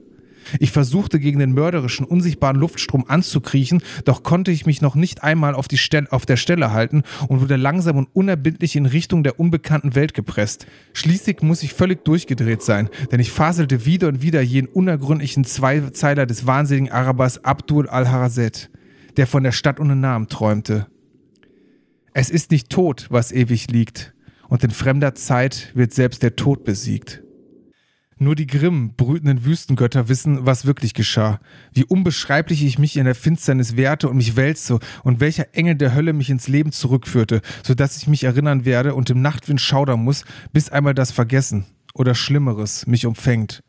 Ich 0.59 0.71
versuchte 0.71 1.21
gegen 1.21 1.39
den 1.39 1.53
mörderischen, 1.53 2.07
unsichtbaren 2.07 2.57
Luftstrom 2.57 3.05
anzukriechen, 3.07 3.83
doch 4.05 4.23
konnte 4.23 4.51
ich 4.51 4.67
mich 4.67 4.81
noch 4.81 4.95
nicht 4.95 5.23
einmal 5.23 5.55
auf, 5.55 5.69
die 5.69 5.79
Stelle, 5.79 6.11
auf 6.11 6.27
der 6.27 6.37
Stelle 6.37 6.73
halten 6.73 7.03
und 7.29 7.41
wurde 7.41 7.57
langsam 7.57 7.97
und 7.97 8.09
unerbittlich 8.13 8.77
in 8.77 8.87
Richtung 8.87 9.23
der 9.23 9.39
unbekannten 9.39 9.95
Welt 9.95 10.15
gepresst. 10.15 10.67
Schließlich 10.93 11.43
muss 11.43 11.63
ich 11.63 11.75
völlig 11.75 12.05
durchgedreht 12.05 12.63
sein, 12.63 12.89
denn 13.13 13.21
ich 13.21 13.31
faselte 13.31 13.87
wieder 13.87 14.09
und 14.09 14.23
wieder 14.23 14.41
jenen 14.41 14.69
unergründlichen 14.69 15.45
Zweizeiler 15.45 16.27
des 16.27 16.47
wahnsinnigen 16.47 16.93
Arabers 16.93 17.45
Abdul 17.45 17.89
al-Harazet, 17.89 18.71
der 19.17 19.27
von 19.27 19.43
der 19.43 19.53
Stadt 19.53 19.81
ohne 19.81 19.97
Namen 19.97 20.29
träumte. 20.29 20.87
Es 22.13 22.31
ist 22.31 22.51
nicht 22.51 22.71
tot, 22.71 23.07
was 23.11 23.31
ewig 23.31 23.71
liegt, 23.71 24.15
und 24.49 24.65
in 24.65 24.71
fremder 24.71 25.15
Zeit 25.15 25.71
wird 25.75 25.95
selbst 25.95 26.23
der 26.25 26.35
Tod 26.35 26.65
besiegt. 26.65 27.23
Nur 28.23 28.35
die 28.35 28.47
Grimm, 28.47 28.93
brütenden 28.99 29.47
Wüstengötter 29.47 30.11
wissen, 30.11 30.45
was 30.45 30.67
wirklich 30.67 30.93
geschah. 30.93 31.41
Wie 31.73 31.85
unbeschreiblich 31.85 32.63
ich 32.63 32.79
mich 32.79 32.99
in 32.99 33.07
der 33.07 33.15
Finsternis 33.15 33.79
wehrte 33.79 34.11
und 34.11 34.19
mich 34.19 34.37
wälzte 34.37 34.79
und 35.05 35.21
welcher 35.21 35.55
Engel 35.55 35.77
der 35.77 35.95
Hölle 35.95 36.13
mich 36.13 36.29
ins 36.29 36.47
Leben 36.47 36.71
zurückführte, 36.71 37.41
so 37.63 37.73
dass 37.73 37.97
ich 37.97 38.09
mich 38.09 38.25
erinnern 38.25 38.67
werde 38.67 38.95
und 38.95 39.09
im 39.09 39.23
Nachtwind 39.23 39.59
schaudern 39.59 40.05
muss, 40.05 40.27
bis 40.53 40.69
einmal 40.69 40.93
das 40.93 41.13
Vergessen 41.13 41.65
oder 41.95 42.15
Schlimmeres 42.15 42.87
mich 42.87 43.07
umfängt. 43.07 43.63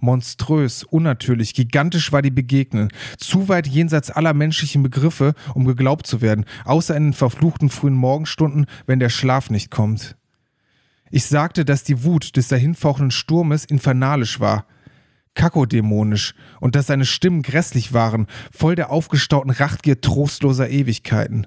Monströs, 0.00 0.82
unnatürlich, 0.82 1.52
gigantisch 1.52 2.10
war 2.10 2.22
die 2.22 2.30
Begegnung, 2.30 2.88
zu 3.18 3.50
weit 3.50 3.66
jenseits 3.66 4.10
aller 4.10 4.32
menschlichen 4.32 4.82
Begriffe, 4.82 5.34
um 5.52 5.66
geglaubt 5.66 6.06
zu 6.06 6.22
werden, 6.22 6.46
außer 6.64 6.96
in 6.96 7.08
den 7.08 7.12
verfluchten 7.12 7.68
frühen 7.68 7.96
Morgenstunden, 7.96 8.64
wenn 8.86 8.98
der 8.98 9.10
Schlaf 9.10 9.50
nicht 9.50 9.70
kommt. 9.70 10.16
Ich 11.10 11.24
sagte, 11.24 11.64
dass 11.64 11.82
die 11.82 12.04
Wut 12.04 12.36
des 12.36 12.48
dahinfauchenden 12.48 13.10
Sturmes 13.10 13.64
infernalisch 13.64 14.38
war, 14.38 14.66
kakodämonisch, 15.34 16.34
und 16.60 16.76
dass 16.76 16.86
seine 16.86 17.04
Stimmen 17.04 17.42
grässlich 17.42 17.92
waren, 17.92 18.26
voll 18.52 18.74
der 18.76 18.90
aufgestauten 18.90 19.50
Rachtgier 19.50 20.00
trostloser 20.00 20.70
Ewigkeiten. 20.70 21.46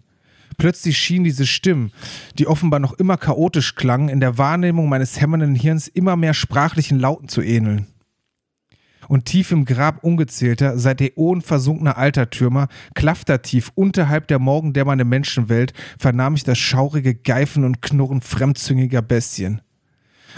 Plötzlich 0.58 0.98
schienen 0.98 1.24
diese 1.24 1.48
Stimmen, 1.48 1.92
die 2.38 2.48
offenbar 2.48 2.80
noch 2.80 2.94
immer 2.94 3.18
chaotisch 3.18 3.76
klangen, 3.76 4.10
in 4.10 4.20
der 4.20 4.38
Wahrnehmung 4.38 4.90
meines 4.90 5.20
hämmernden 5.20 5.56
Hirns 5.56 5.88
immer 5.88 6.16
mehr 6.16 6.34
sprachlichen 6.34 7.00
Lauten 7.00 7.28
zu 7.28 7.42
ähneln 7.42 7.88
und 9.14 9.26
tief 9.26 9.52
im 9.52 9.66
Grab 9.66 10.04
ungezählter, 10.04 10.80
seit 10.80 11.00
Äonen 11.00 11.44
versunkener 11.44 12.00
Altertürmer, 12.00 12.68
klaftertief 12.96 13.72
unterhalb 13.76 14.28
der 14.28 14.40
morgendämmernden 14.40 15.08
Menschenwelt, 15.08 15.72
vernahm 16.00 16.34
ich 16.34 16.44
das 16.44 16.58
schaurige 16.58 17.14
Geifen 17.14 17.64
und 17.64 17.84
Knurren 17.84 18.22
fremdzüngiger 18.22 19.04
Bestien. 19.04 19.62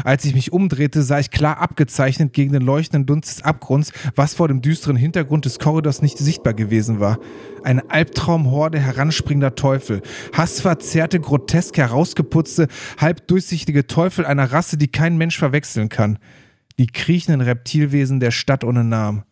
Als 0.03 0.25
ich 0.25 0.35
mich 0.35 0.51
umdrehte, 0.51 1.03
sah 1.03 1.19
ich 1.19 1.31
klar 1.31 1.59
abgezeichnet 1.59 2.33
gegen 2.33 2.51
den 2.51 2.63
leuchtenden 2.63 3.05
Dunst 3.05 3.29
des 3.29 3.45
Abgrunds, 3.45 3.93
was 4.13 4.33
vor 4.33 4.49
dem 4.49 4.61
düsteren 4.61 4.97
Hintergrund 4.97 5.45
des 5.45 5.57
Korridors 5.57 6.01
nicht 6.01 6.17
sichtbar 6.17 6.53
gewesen 6.53 6.99
war. 6.99 7.17
Eine 7.63 7.89
Albtraumhorde 7.89 8.77
heranspringender 8.77 9.55
Teufel, 9.55 10.01
hassverzerrte, 10.33 11.21
grotesk 11.21 11.77
herausgeputzte, 11.77 12.67
halb 12.97 13.25
durchsichtige 13.27 13.87
Teufel 13.87 14.25
einer 14.25 14.51
Rasse, 14.51 14.75
die 14.75 14.89
kein 14.89 15.15
Mensch 15.17 15.37
verwechseln 15.37 15.87
kann 15.87 16.19
die 16.77 16.87
kriechenden 16.87 17.41
Reptilwesen 17.41 18.19
der 18.19 18.31
Stadt 18.31 18.63
ohne 18.63 18.83
Namen. 18.83 19.23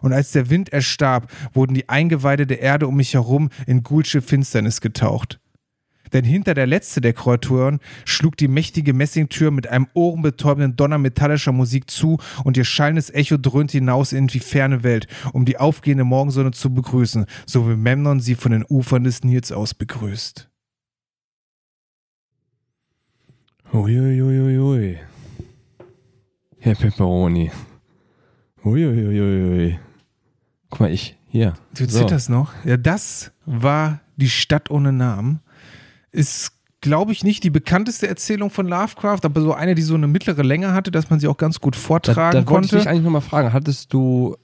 Und 0.00 0.12
als 0.12 0.32
der 0.32 0.50
Wind 0.50 0.72
erstarb, 0.72 1.30
wurden 1.52 1.74
die 1.74 1.88
Eingeweide 1.88 2.46
der 2.46 2.60
Erde 2.60 2.88
um 2.88 2.96
mich 2.96 3.14
herum 3.14 3.50
in 3.66 3.82
gulsche 3.82 4.20
Finsternis 4.20 4.80
getaucht. 4.80 5.38
Denn 6.12 6.24
hinter 6.24 6.54
der 6.54 6.66
letzte 6.66 7.00
der 7.00 7.14
Kreaturen 7.14 7.80
schlug 8.04 8.36
die 8.36 8.48
mächtige 8.48 8.92
Messingtür 8.92 9.50
mit 9.50 9.68
einem 9.68 9.86
ohrenbetäubenden 9.94 10.76
Donner 10.76 10.98
metallischer 10.98 11.52
Musik 11.52 11.90
zu 11.90 12.18
und 12.44 12.56
ihr 12.56 12.64
schallendes 12.64 13.10
Echo 13.10 13.38
dröhnte 13.38 13.78
hinaus 13.78 14.12
in 14.12 14.26
die 14.26 14.40
ferne 14.40 14.82
Welt, 14.82 15.06
um 15.32 15.44
die 15.44 15.58
aufgehende 15.58 16.04
Morgensonne 16.04 16.50
zu 16.50 16.74
begrüßen, 16.74 17.26
so 17.46 17.68
wie 17.68 17.76
Memnon 17.76 18.20
sie 18.20 18.34
von 18.34 18.52
den 18.52 18.64
Ufern 18.68 19.04
des 19.04 19.24
Nils 19.24 19.52
aus 19.52 19.72
begrüßt. 19.72 20.50
Uiuiuiui. 23.72 24.98
Herr 26.64 26.76
Pepperoni. 26.76 27.50
Uiuiuiui. 28.64 29.80
Guck 30.70 30.78
mal, 30.80 30.92
ich, 30.92 31.18
hier. 31.26 31.54
Du 31.76 31.88
so. 31.88 31.98
zitterst 31.98 32.30
noch. 32.30 32.52
Ja, 32.64 32.76
das 32.76 33.32
war 33.44 33.98
die 34.14 34.28
Stadt 34.28 34.70
ohne 34.70 34.92
Namen. 34.92 35.40
Ist, 36.12 36.52
glaube 36.80 37.10
ich, 37.10 37.24
nicht 37.24 37.42
die 37.42 37.50
bekannteste 37.50 38.06
Erzählung 38.06 38.48
von 38.48 38.68
Lovecraft, 38.68 39.18
aber 39.24 39.40
so 39.40 39.52
eine, 39.52 39.74
die 39.74 39.82
so 39.82 39.96
eine 39.96 40.06
mittlere 40.06 40.44
Länge 40.44 40.72
hatte, 40.72 40.92
dass 40.92 41.10
man 41.10 41.18
sie 41.18 41.26
auch 41.26 41.36
ganz 41.36 41.58
gut 41.58 41.74
vortragen 41.74 42.32
da, 42.32 42.40
da 42.42 42.44
konnte. 42.44 42.46
Da 42.46 42.52
wollte 42.52 42.76
ich 42.76 42.82
dich 42.82 42.88
eigentlich 42.88 43.02
nochmal 43.02 43.22
fragen, 43.22 43.52
hattest 43.52 43.92
du 43.92 44.36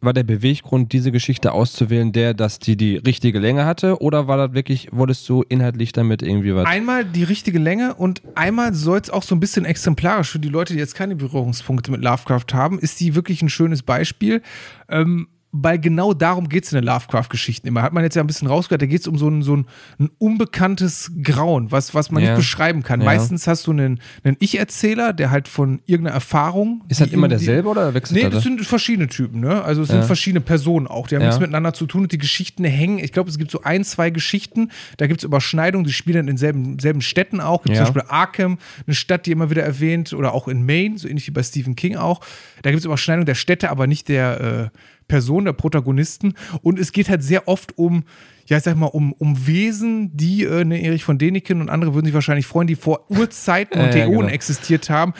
war 0.00 0.12
der 0.12 0.24
Beweggrund, 0.24 0.92
diese 0.92 1.10
Geschichte 1.10 1.52
auszuwählen, 1.52 2.12
der, 2.12 2.34
dass 2.34 2.58
die 2.58 2.76
die 2.76 2.96
richtige 2.96 3.38
Länge 3.38 3.64
hatte? 3.64 4.00
Oder 4.00 4.28
war 4.28 4.36
das 4.36 4.54
wirklich, 4.54 4.88
wolltest 4.92 5.28
du 5.28 5.42
inhaltlich 5.48 5.92
damit 5.92 6.22
irgendwie 6.22 6.54
was? 6.54 6.66
Einmal 6.66 7.04
die 7.04 7.24
richtige 7.24 7.58
Länge 7.58 7.94
und 7.94 8.22
einmal 8.34 8.74
soll 8.74 8.98
es 8.98 9.10
auch 9.10 9.22
so 9.22 9.34
ein 9.34 9.40
bisschen 9.40 9.64
exemplarisch 9.64 10.30
für 10.30 10.38
die 10.38 10.48
Leute, 10.48 10.74
die 10.74 10.78
jetzt 10.78 10.94
keine 10.94 11.16
Berührungspunkte 11.16 11.90
mit 11.90 12.02
Lovecraft 12.02 12.52
haben, 12.52 12.78
ist 12.78 13.00
die 13.00 13.14
wirklich 13.14 13.42
ein 13.42 13.48
schönes 13.48 13.82
Beispiel. 13.82 14.42
Ähm, 14.88 15.28
weil 15.62 15.78
genau 15.78 16.12
darum 16.12 16.48
geht 16.48 16.64
es 16.64 16.72
in 16.72 16.76
den 16.76 16.84
Lovecraft-Geschichten 16.84 17.66
immer. 17.66 17.82
Hat 17.82 17.92
man 17.92 18.04
jetzt 18.04 18.14
ja 18.16 18.22
ein 18.22 18.26
bisschen 18.26 18.48
rausgehört, 18.48 18.82
da 18.82 18.86
geht 18.86 19.00
es 19.00 19.08
um 19.08 19.18
so 19.18 19.28
ein, 19.28 19.42
so 19.42 19.56
ein, 19.56 19.66
ein, 19.98 20.10
unbekanntes 20.18 21.12
Grauen, 21.22 21.70
was, 21.72 21.94
was 21.94 22.10
man 22.10 22.22
ja. 22.22 22.30
nicht 22.30 22.38
beschreiben 22.38 22.82
kann. 22.82 23.00
Ja. 23.00 23.06
Meistens 23.06 23.46
hast 23.46 23.66
du 23.66 23.72
einen, 23.72 24.00
einen 24.24 24.36
Ich-Erzähler, 24.40 25.12
der 25.12 25.30
halt 25.30 25.48
von 25.48 25.80
irgendeiner 25.86 26.14
Erfahrung. 26.14 26.84
Ist 26.88 27.00
das 27.00 27.08
immer 27.08 27.28
derselbe 27.28 27.68
oder 27.68 27.94
wechselt 27.94 28.22
Nee, 28.22 28.30
das 28.30 28.42
sind 28.42 28.60
verschiedene 28.64 29.08
Typen, 29.08 29.40
ne? 29.40 29.62
Also 29.62 29.82
es 29.82 29.88
sind 29.88 30.00
ja. 30.00 30.06
verschiedene 30.06 30.40
Personen 30.40 30.86
auch. 30.86 31.08
Die 31.08 31.16
haben 31.16 31.22
nichts 31.22 31.40
miteinander 31.40 31.72
zu 31.72 31.86
tun 31.86 32.02
und 32.02 32.12
die 32.12 32.18
Geschichten 32.18 32.64
hängen. 32.64 32.98
Ich 32.98 33.12
glaube, 33.12 33.30
es 33.30 33.38
gibt 33.38 33.50
so 33.50 33.62
ein, 33.62 33.84
zwei 33.84 34.10
Geschichten, 34.10 34.70
da 34.96 35.06
gibt 35.06 35.20
es 35.20 35.24
Überschneidungen, 35.24 35.86
die 35.86 35.92
spielen 35.92 36.20
in 36.20 36.26
denselben 36.26 36.78
selben 36.78 37.00
Städten 37.00 37.40
auch. 37.40 37.64
Zum 37.64 37.74
Beispiel 37.74 38.02
Arkham, 38.08 38.58
eine 38.86 38.94
Stadt, 38.94 39.26
die 39.26 39.32
immer 39.32 39.50
wieder 39.50 39.62
erwähnt, 39.62 40.12
oder 40.12 40.32
auch 40.32 40.48
in 40.48 40.64
Maine, 40.64 40.98
so 40.98 41.08
ähnlich 41.08 41.26
wie 41.26 41.32
bei 41.32 41.42
Stephen 41.42 41.76
King 41.76 41.96
auch. 41.96 42.20
Da 42.62 42.70
gibt 42.70 42.80
es 42.80 42.84
Überschneidungen 42.84 43.26
der 43.26 43.34
Städte, 43.34 43.70
aber 43.70 43.86
nicht 43.86 44.08
der. 44.08 44.70
Äh, 44.72 44.78
Person, 45.08 45.44
der 45.44 45.52
Protagonisten. 45.52 46.34
Und 46.62 46.78
es 46.78 46.92
geht 46.92 47.08
halt 47.08 47.22
sehr 47.22 47.48
oft 47.48 47.76
um 47.78 48.04
ja, 48.46 48.56
ich 48.56 48.62
sag 48.62 48.76
mal, 48.76 48.86
um, 48.86 49.12
um 49.12 49.46
Wesen, 49.46 50.16
die, 50.16 50.44
äh, 50.44 50.64
ne, 50.64 50.82
Erich 50.82 51.04
von 51.04 51.18
Däniken 51.18 51.60
und 51.60 51.68
andere 51.68 51.94
würden 51.94 52.06
sich 52.06 52.14
wahrscheinlich 52.14 52.46
freuen, 52.46 52.66
die 52.66 52.76
vor 52.76 53.10
Urzeiten 53.10 53.80
und 53.82 53.94
Äonen 53.94 54.20
genau. 54.20 54.28
existiert 54.28 54.88
haben, 54.90 55.14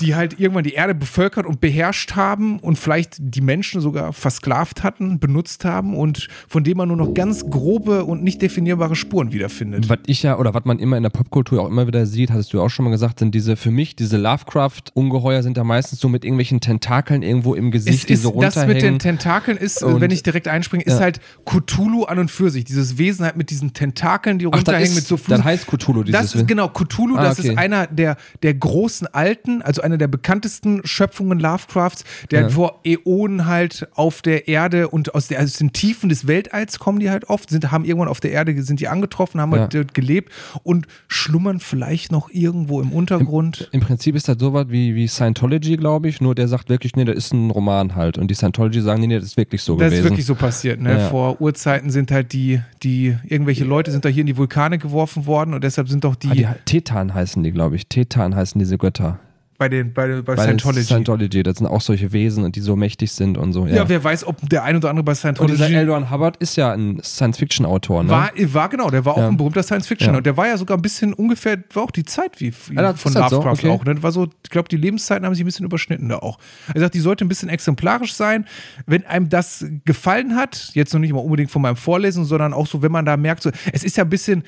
die 0.00 0.14
halt 0.14 0.38
irgendwann 0.40 0.64
die 0.64 0.72
Erde 0.72 0.94
bevölkert 0.94 1.46
und 1.46 1.60
beherrscht 1.60 2.16
haben 2.16 2.58
und 2.58 2.78
vielleicht 2.78 3.16
die 3.18 3.40
Menschen 3.40 3.80
sogar 3.80 4.12
versklavt 4.12 4.82
hatten, 4.82 5.18
benutzt 5.18 5.64
haben 5.64 5.96
und 5.96 6.28
von 6.48 6.64
dem 6.64 6.78
man 6.78 6.88
nur 6.88 6.96
noch 6.96 7.14
ganz 7.14 7.48
grobe 7.48 8.04
und 8.04 8.22
nicht 8.22 8.42
definierbare 8.42 8.96
Spuren 8.96 9.32
wiederfindet. 9.32 9.88
Was 9.88 9.98
ich 10.06 10.22
ja, 10.22 10.38
oder 10.38 10.54
was 10.54 10.64
man 10.64 10.78
immer 10.78 10.96
in 10.96 11.02
der 11.02 11.10
Popkultur 11.10 11.62
auch 11.62 11.68
immer 11.68 11.86
wieder 11.86 12.06
sieht, 12.06 12.30
hattest 12.30 12.52
du 12.52 12.60
auch 12.60 12.68
schon 12.68 12.84
mal 12.84 12.90
gesagt, 12.90 13.20
sind 13.20 13.34
diese, 13.34 13.56
für 13.56 13.70
mich, 13.70 13.94
diese 13.94 14.16
Lovecraft-Ungeheuer 14.16 15.42
sind 15.42 15.56
ja 15.56 15.64
meistens 15.64 16.00
so 16.00 16.08
mit 16.08 16.24
irgendwelchen 16.24 16.60
Tentakeln 16.60 17.22
irgendwo 17.22 17.54
im 17.54 17.70
Gesicht, 17.70 18.00
es 18.00 18.06
die 18.06 18.16
so 18.16 18.30
runterhängen. 18.30 18.68
Das 18.68 18.74
mit 18.74 18.82
den 18.82 18.98
Tentakeln 18.98 19.56
ist, 19.56 19.82
und, 19.82 20.00
wenn 20.00 20.10
ich 20.10 20.22
direkt 20.22 20.48
einspringe, 20.48 20.84
ist 20.84 20.94
ja. 20.94 21.00
halt 21.00 21.20
Cthulhu 21.44 22.04
an 22.04 22.18
und 22.18 22.30
für 22.30 22.50
sich 22.50 22.64
dieses 22.72 22.98
Wesen 22.98 23.24
halt 23.24 23.36
mit 23.36 23.50
diesen 23.50 23.72
Tentakeln, 23.72 24.38
die 24.38 24.46
runterhängen, 24.46 24.88
ist, 24.88 24.94
mit 24.94 25.06
so 25.06 25.16
Füßen. 25.16 25.30
Dann 25.30 25.44
heißt 25.44 25.66
Cthulhu 25.66 26.02
dieses 26.02 26.20
Das 26.20 26.34
ist 26.34 26.48
genau 26.48 26.68
Cthulhu, 26.68 27.16
ah, 27.16 27.22
das 27.22 27.38
okay. 27.38 27.50
ist 27.50 27.58
einer 27.58 27.86
der, 27.86 28.16
der 28.42 28.54
großen 28.54 29.06
Alten, 29.08 29.62
also 29.62 29.82
einer 29.82 29.98
der 29.98 30.08
bekanntesten 30.08 30.80
Schöpfungen 30.84 31.38
Lovecrafts, 31.38 32.04
der 32.30 32.42
ja. 32.42 32.48
vor 32.48 32.80
Äonen 32.84 33.46
halt 33.46 33.88
auf 33.94 34.22
der 34.22 34.48
Erde 34.48 34.88
und 34.88 35.14
aus, 35.14 35.28
der, 35.28 35.42
aus 35.42 35.54
den 35.54 35.72
Tiefen 35.72 36.08
des 36.08 36.26
Weltalls 36.26 36.78
kommen 36.78 36.98
die 36.98 37.10
halt 37.10 37.28
oft, 37.28 37.50
sind, 37.50 37.70
haben 37.70 37.84
irgendwann 37.84 38.08
auf 38.08 38.20
der 38.20 38.32
Erde, 38.32 38.60
sind 38.62 38.80
die 38.80 38.88
angetroffen, 38.88 39.40
haben 39.40 39.52
ja. 39.52 39.60
halt 39.60 39.74
dort 39.74 39.94
gelebt 39.94 40.32
und 40.62 40.86
schlummern 41.08 41.60
vielleicht 41.60 42.12
noch 42.12 42.30
irgendwo 42.30 42.80
im 42.80 42.92
Untergrund. 42.92 43.68
Im, 43.72 43.80
im 43.80 43.86
Prinzip 43.86 44.16
ist 44.16 44.28
das 44.28 44.38
sowas 44.38 44.66
wie, 44.68 44.94
wie 44.94 45.08
Scientology, 45.08 45.76
glaube 45.76 46.08
ich, 46.08 46.20
nur 46.20 46.34
der 46.34 46.48
sagt 46.48 46.68
wirklich, 46.68 46.96
nee, 46.96 47.04
das 47.04 47.16
ist 47.16 47.32
ein 47.32 47.50
Roman 47.50 47.94
halt. 47.94 48.18
Und 48.18 48.30
die 48.30 48.34
Scientology 48.34 48.80
sagen, 48.80 49.00
nee, 49.00 49.06
nee, 49.08 49.16
das 49.16 49.24
ist 49.24 49.36
wirklich 49.36 49.62
so 49.62 49.74
das 49.74 49.86
gewesen. 49.86 49.90
Das 49.90 49.98
ist 49.98 50.10
wirklich 50.10 50.26
so 50.26 50.34
passiert, 50.34 50.80
ne? 50.80 50.92
Ja. 50.92 51.08
Vor 51.10 51.40
Urzeiten 51.40 51.90
sind 51.90 52.10
halt 52.10 52.32
die, 52.32 52.61
die 52.82 53.16
irgendwelche 53.24 53.64
Leute 53.64 53.90
sind 53.90 54.04
da 54.04 54.08
hier 54.08 54.22
in 54.22 54.26
die 54.26 54.36
Vulkane 54.36 54.78
geworfen 54.78 55.26
worden 55.26 55.54
und 55.54 55.64
deshalb 55.64 55.88
sind 55.88 56.04
doch 56.04 56.14
die. 56.14 56.28
Ah, 56.30 56.34
die 56.34 56.46
Tetan 56.64 57.14
heißen 57.14 57.42
die, 57.42 57.52
glaube 57.52 57.76
ich. 57.76 57.86
Tetan 57.86 58.34
heißen 58.34 58.58
diese 58.58 58.78
Götter 58.78 59.18
bei, 59.62 59.68
den, 59.68 59.92
bei, 59.92 60.08
bei, 60.08 60.34
bei 60.34 60.42
Scientology. 60.42 60.82
Scientology, 60.82 61.42
das 61.44 61.58
sind 61.58 61.68
auch 61.68 61.80
solche 61.80 62.12
Wesen 62.12 62.42
und 62.42 62.56
die 62.56 62.60
so 62.60 62.74
mächtig 62.74 63.12
sind 63.12 63.38
und 63.38 63.52
so. 63.52 63.66
Ja, 63.66 63.76
ja 63.76 63.88
wer 63.88 64.02
weiß, 64.02 64.26
ob 64.26 64.48
der 64.48 64.64
ein 64.64 64.74
oder 64.74 64.90
andere 64.90 65.04
bei 65.04 65.14
Scientology. 65.14 65.52
Und 65.52 65.68
dieser 65.68 65.78
L. 65.78 65.88
Ron 65.88 66.10
Hubbard 66.10 66.36
ist 66.38 66.56
ja 66.56 66.72
ein 66.72 67.00
Science-Fiction-Autor, 67.00 68.02
ne? 68.02 68.10
War, 68.10 68.30
war 68.34 68.68
genau, 68.68 68.90
der 68.90 69.04
war 69.04 69.14
auch 69.14 69.18
ja. 69.18 69.28
ein 69.28 69.36
berühmter 69.36 69.62
Science-Fiction. 69.62 70.14
Ja. 70.14 70.18
Und 70.18 70.26
der 70.26 70.36
war 70.36 70.48
ja 70.48 70.56
sogar 70.56 70.76
ein 70.76 70.82
bisschen 70.82 71.14
ungefähr, 71.14 71.62
war 71.74 71.84
auch 71.84 71.92
die 71.92 72.02
Zeit 72.02 72.40
wie, 72.40 72.52
wie 72.68 72.74
ja, 72.74 72.94
von 72.94 73.12
Lovecraft 73.12 73.30
so? 73.30 73.68
okay. 73.68 73.68
auch. 73.70 73.84
Ne? 73.84 74.02
War 74.02 74.10
so, 74.10 74.28
ich 74.42 74.50
glaube, 74.50 74.68
die 74.68 74.76
Lebenszeiten 74.76 75.24
haben 75.24 75.34
sich 75.34 75.44
ein 75.44 75.46
bisschen 75.46 75.66
überschnitten 75.66 76.08
da 76.08 76.16
auch. 76.18 76.38
Er 76.74 76.80
sagt, 76.80 76.94
die 76.94 77.00
sollte 77.00 77.24
ein 77.24 77.28
bisschen 77.28 77.48
exemplarisch 77.48 78.14
sein. 78.14 78.46
Wenn 78.86 79.06
einem 79.06 79.28
das 79.28 79.64
gefallen 79.84 80.34
hat, 80.34 80.70
jetzt 80.74 80.92
noch 80.92 81.00
nicht 81.00 81.12
mal 81.12 81.20
unbedingt 81.20 81.52
von 81.52 81.62
meinem 81.62 81.76
Vorlesen, 81.76 82.24
sondern 82.24 82.52
auch 82.52 82.66
so, 82.66 82.82
wenn 82.82 82.90
man 82.90 83.04
da 83.04 83.16
merkt, 83.16 83.44
so, 83.44 83.50
es 83.72 83.84
ist 83.84 83.96
ja 83.96 84.02
ein 84.02 84.10
bisschen 84.10 84.42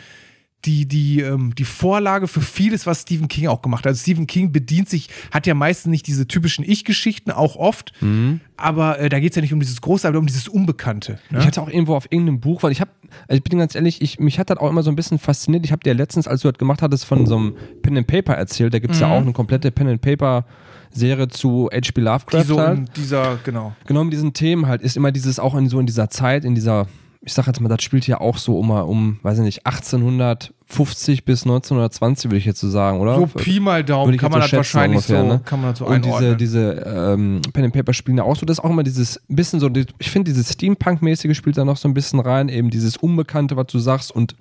die, 0.64 0.86
die, 0.86 1.20
ähm, 1.20 1.54
die 1.54 1.64
Vorlage 1.64 2.28
für 2.28 2.40
vieles, 2.40 2.86
was 2.86 3.02
Stephen 3.02 3.28
King 3.28 3.48
auch 3.48 3.62
gemacht 3.62 3.84
hat. 3.84 3.90
Also 3.90 4.00
Stephen 4.00 4.26
King 4.26 4.52
bedient 4.52 4.88
sich, 4.88 5.08
hat 5.30 5.46
ja 5.46 5.54
meistens 5.54 5.90
nicht 5.90 6.06
diese 6.06 6.26
typischen 6.26 6.64
Ich-Geschichten, 6.64 7.30
auch 7.30 7.56
oft, 7.56 7.92
mhm. 8.00 8.40
aber 8.56 8.98
äh, 8.98 9.08
da 9.08 9.20
geht 9.20 9.32
es 9.32 9.36
ja 9.36 9.42
nicht 9.42 9.52
um 9.52 9.60
dieses 9.60 9.80
Große, 9.80 10.06
aber 10.08 10.18
um 10.18 10.26
dieses 10.26 10.48
Unbekannte. 10.48 11.18
Ne? 11.30 11.40
Ich 11.40 11.46
hatte 11.46 11.60
auch 11.62 11.68
irgendwo 11.68 11.94
auf 11.94 12.10
irgendeinem 12.10 12.40
Buch, 12.40 12.62
weil 12.62 12.72
ich 12.72 12.80
habe, 12.80 12.90
also 13.28 13.36
ich 13.36 13.42
bin 13.42 13.58
ganz 13.58 13.74
ehrlich, 13.74 14.00
ich, 14.00 14.18
mich 14.18 14.38
hat 14.38 14.50
das 14.50 14.58
auch 14.58 14.70
immer 14.70 14.82
so 14.82 14.90
ein 14.90 14.96
bisschen 14.96 15.18
fasziniert. 15.18 15.64
Ich 15.64 15.72
habe 15.72 15.82
dir 15.82 15.94
letztens, 15.94 16.26
als 16.26 16.40
du 16.42 16.50
das 16.50 16.58
gemacht 16.58 16.82
hattest, 16.82 17.04
von 17.04 17.26
so 17.26 17.36
einem 17.36 17.54
Pen 17.82 17.98
and 17.98 18.06
Paper 18.06 18.34
erzählt. 18.34 18.72
Da 18.74 18.78
gibt 18.78 18.94
es 18.94 19.00
mhm. 19.00 19.06
ja 19.06 19.12
auch 19.12 19.22
eine 19.22 19.32
komplette 19.32 19.70
Pen 19.70 19.88
and 19.88 20.00
Paper 20.00 20.44
Serie 20.90 21.28
zu 21.28 21.68
H.P. 21.72 22.00
Lovecraft. 22.00 22.42
Die 22.42 22.46
so 22.46 22.58
halt. 22.58 22.96
dieser, 22.96 23.38
genau. 23.42 23.74
Genau, 23.86 24.04
mit 24.04 24.12
diesen 24.12 24.32
Themen 24.32 24.66
halt 24.66 24.80
ist 24.80 24.96
immer 24.96 25.10
dieses 25.10 25.38
auch 25.38 25.56
in 25.56 25.68
so 25.68 25.80
in 25.80 25.86
dieser 25.86 26.08
Zeit, 26.08 26.44
in 26.44 26.54
dieser 26.54 26.86
ich 27.26 27.32
sag 27.32 27.46
jetzt 27.46 27.60
mal, 27.60 27.70
das 27.70 27.82
spielt 27.82 28.06
ja 28.06 28.20
auch 28.20 28.36
so 28.36 28.58
um, 28.58 28.70
um 28.70 29.18
weiß 29.22 29.38
ich 29.38 29.44
nicht, 29.44 29.66
1850 29.66 31.24
bis 31.24 31.42
1920, 31.44 32.30
würde 32.30 32.36
ich 32.36 32.44
jetzt 32.44 32.60
so 32.60 32.68
sagen, 32.68 33.00
oder? 33.00 33.16
So 33.16 33.26
Pi 33.26 33.60
mal 33.60 33.82
Daumen 33.82 34.16
kann 34.18 34.30
man 34.30 34.42
das 34.42 34.52
wahrscheinlich 34.52 34.98
ungefähr, 34.98 35.22
so, 35.22 35.28
ne? 35.28 35.40
kann 35.42 35.60
man 35.60 35.70
das 35.70 35.78
so 35.78 35.86
Und 35.86 36.04
diese, 36.04 36.36
diese 36.36 36.72
ähm, 36.86 37.40
Pen 37.52 37.64
and 37.64 37.72
Paper 37.72 37.94
spielen 37.94 38.18
ja 38.18 38.24
auch 38.24 38.36
so, 38.36 38.44
das 38.44 38.58
ist 38.58 38.64
auch 38.64 38.70
immer 38.70 38.82
dieses 38.82 39.22
bisschen 39.28 39.58
so, 39.58 39.70
ich 39.98 40.10
finde 40.10 40.30
dieses 40.30 40.52
Steampunk-mäßige 40.52 41.34
spielt 41.34 41.56
da 41.56 41.64
noch 41.64 41.78
so 41.78 41.88
ein 41.88 41.94
bisschen 41.94 42.20
rein, 42.20 42.50
eben 42.50 42.68
dieses 42.68 42.98
Unbekannte, 42.98 43.56
was 43.56 43.68
du 43.68 43.78
sagst 43.78 44.10
und 44.14 44.36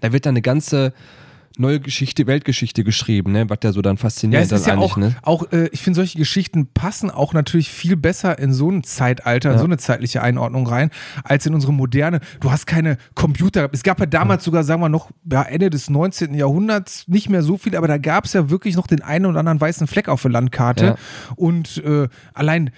da 0.00 0.12
wird 0.12 0.24
dann 0.24 0.32
eine 0.32 0.42
ganze 0.42 0.94
neue 1.58 1.80
Geschichte, 1.80 2.26
Weltgeschichte 2.26 2.84
geschrieben, 2.84 3.32
ne? 3.32 3.48
was 3.48 3.58
ja 3.62 3.72
so 3.72 3.82
dann 3.82 3.96
faszinierend 3.96 4.50
ja, 4.50 4.56
es 4.56 4.62
ist 4.62 4.66
ja 4.66 4.76
auch, 4.76 4.96
ne? 4.96 5.16
auch 5.22 5.50
äh, 5.52 5.68
ich 5.72 5.82
finde 5.82 5.96
solche 5.96 6.18
Geschichten 6.18 6.68
passen 6.72 7.10
auch 7.10 7.32
natürlich 7.32 7.70
viel 7.70 7.96
besser 7.96 8.38
in 8.38 8.52
so 8.52 8.70
ein 8.70 8.84
Zeitalter, 8.84 9.52
ja. 9.52 9.58
so 9.58 9.64
eine 9.64 9.78
zeitliche 9.78 10.22
Einordnung 10.22 10.66
rein, 10.66 10.90
als 11.24 11.46
in 11.46 11.54
unsere 11.54 11.72
moderne. 11.72 12.20
Du 12.40 12.50
hast 12.50 12.66
keine 12.66 12.98
Computer. 13.14 13.68
Es 13.72 13.82
gab 13.82 14.00
ja 14.00 14.06
damals 14.06 14.44
sogar, 14.44 14.64
sagen 14.64 14.80
wir 14.80 14.88
noch, 14.88 15.10
ja, 15.30 15.42
Ende 15.42 15.70
des 15.70 15.90
19. 15.90 16.34
Jahrhunderts 16.34 17.08
nicht 17.08 17.28
mehr 17.28 17.42
so 17.42 17.58
viel, 17.58 17.76
aber 17.76 17.88
da 17.88 17.98
gab 17.98 18.24
es 18.24 18.32
ja 18.32 18.50
wirklich 18.50 18.76
noch 18.76 18.86
den 18.86 19.02
einen 19.02 19.26
oder 19.26 19.40
anderen 19.40 19.60
weißen 19.60 19.86
Fleck 19.86 20.08
auf 20.08 20.22
der 20.22 20.30
Landkarte. 20.30 20.84
Ja. 20.84 20.96
Und 21.36 21.82
äh, 21.84 22.08
allein 22.34 22.70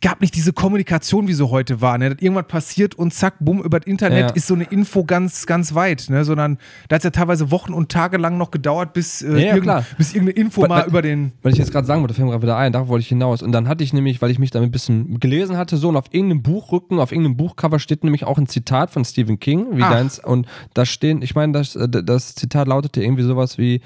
gab 0.00 0.20
nicht 0.20 0.34
diese 0.34 0.52
Kommunikation, 0.52 1.28
wie 1.28 1.34
sie 1.34 1.48
heute 1.48 1.80
war. 1.80 1.98
Ne? 1.98 2.16
Irgendwas 2.18 2.46
passiert 2.46 2.94
und 2.94 3.12
zack, 3.12 3.34
bumm, 3.40 3.62
über 3.62 3.80
das 3.80 3.86
Internet 3.86 4.30
ja. 4.30 4.36
ist 4.36 4.46
so 4.46 4.54
eine 4.54 4.64
Info 4.64 5.04
ganz, 5.04 5.46
ganz 5.46 5.74
weit. 5.74 6.06
Ne? 6.08 6.24
Sondern 6.24 6.58
da 6.88 6.94
hat 6.94 7.00
es 7.00 7.04
ja 7.04 7.10
teilweise 7.10 7.50
Wochen 7.50 7.72
und 7.72 7.90
Tage 7.90 8.16
lang 8.16 8.38
noch 8.38 8.50
gedauert, 8.50 8.92
bis, 8.92 9.22
äh, 9.22 9.46
ja, 9.46 9.54
irgend, 9.54 9.84
bis 9.98 10.14
irgendeine 10.14 10.38
Info 10.38 10.62
weil, 10.62 10.68
mal 10.68 10.86
über 10.86 11.02
den. 11.02 11.32
Weil 11.42 11.52
ich 11.52 11.58
jetzt 11.58 11.72
gerade 11.72 11.86
sagen 11.86 12.00
wollte, 12.00 12.14
fällt 12.14 12.26
mir 12.26 12.32
gerade 12.32 12.42
wieder 12.42 12.56
ein, 12.56 12.72
da 12.72 12.88
wollte 12.88 13.02
ich 13.02 13.08
hinaus. 13.08 13.42
Und 13.42 13.52
dann 13.52 13.68
hatte 13.68 13.84
ich 13.84 13.92
nämlich, 13.92 14.22
weil 14.22 14.30
ich 14.30 14.38
mich 14.38 14.50
damit 14.50 14.68
ein 14.68 14.72
bisschen 14.72 15.20
gelesen 15.20 15.56
hatte, 15.56 15.76
so 15.76 15.88
und 15.88 15.96
auf 15.96 16.06
irgendeinem 16.12 16.42
Buchrücken, 16.42 16.98
auf 16.98 17.12
irgendeinem 17.12 17.36
Buchcover 17.36 17.78
steht 17.78 18.04
nämlich 18.04 18.24
auch 18.24 18.38
ein 18.38 18.46
Zitat 18.46 18.90
von 18.90 19.04
Stephen 19.04 19.38
King, 19.38 19.76
wie 19.76 19.82
Ach. 19.82 19.90
deins. 19.90 20.18
Und 20.18 20.46
da 20.74 20.86
stehen, 20.86 21.22
ich 21.22 21.34
meine, 21.34 21.52
das, 21.52 21.76
äh, 21.76 21.88
das 21.88 22.34
Zitat 22.34 22.68
lautete 22.68 23.02
irgendwie 23.02 23.22
sowas 23.22 23.58
wie: 23.58 23.80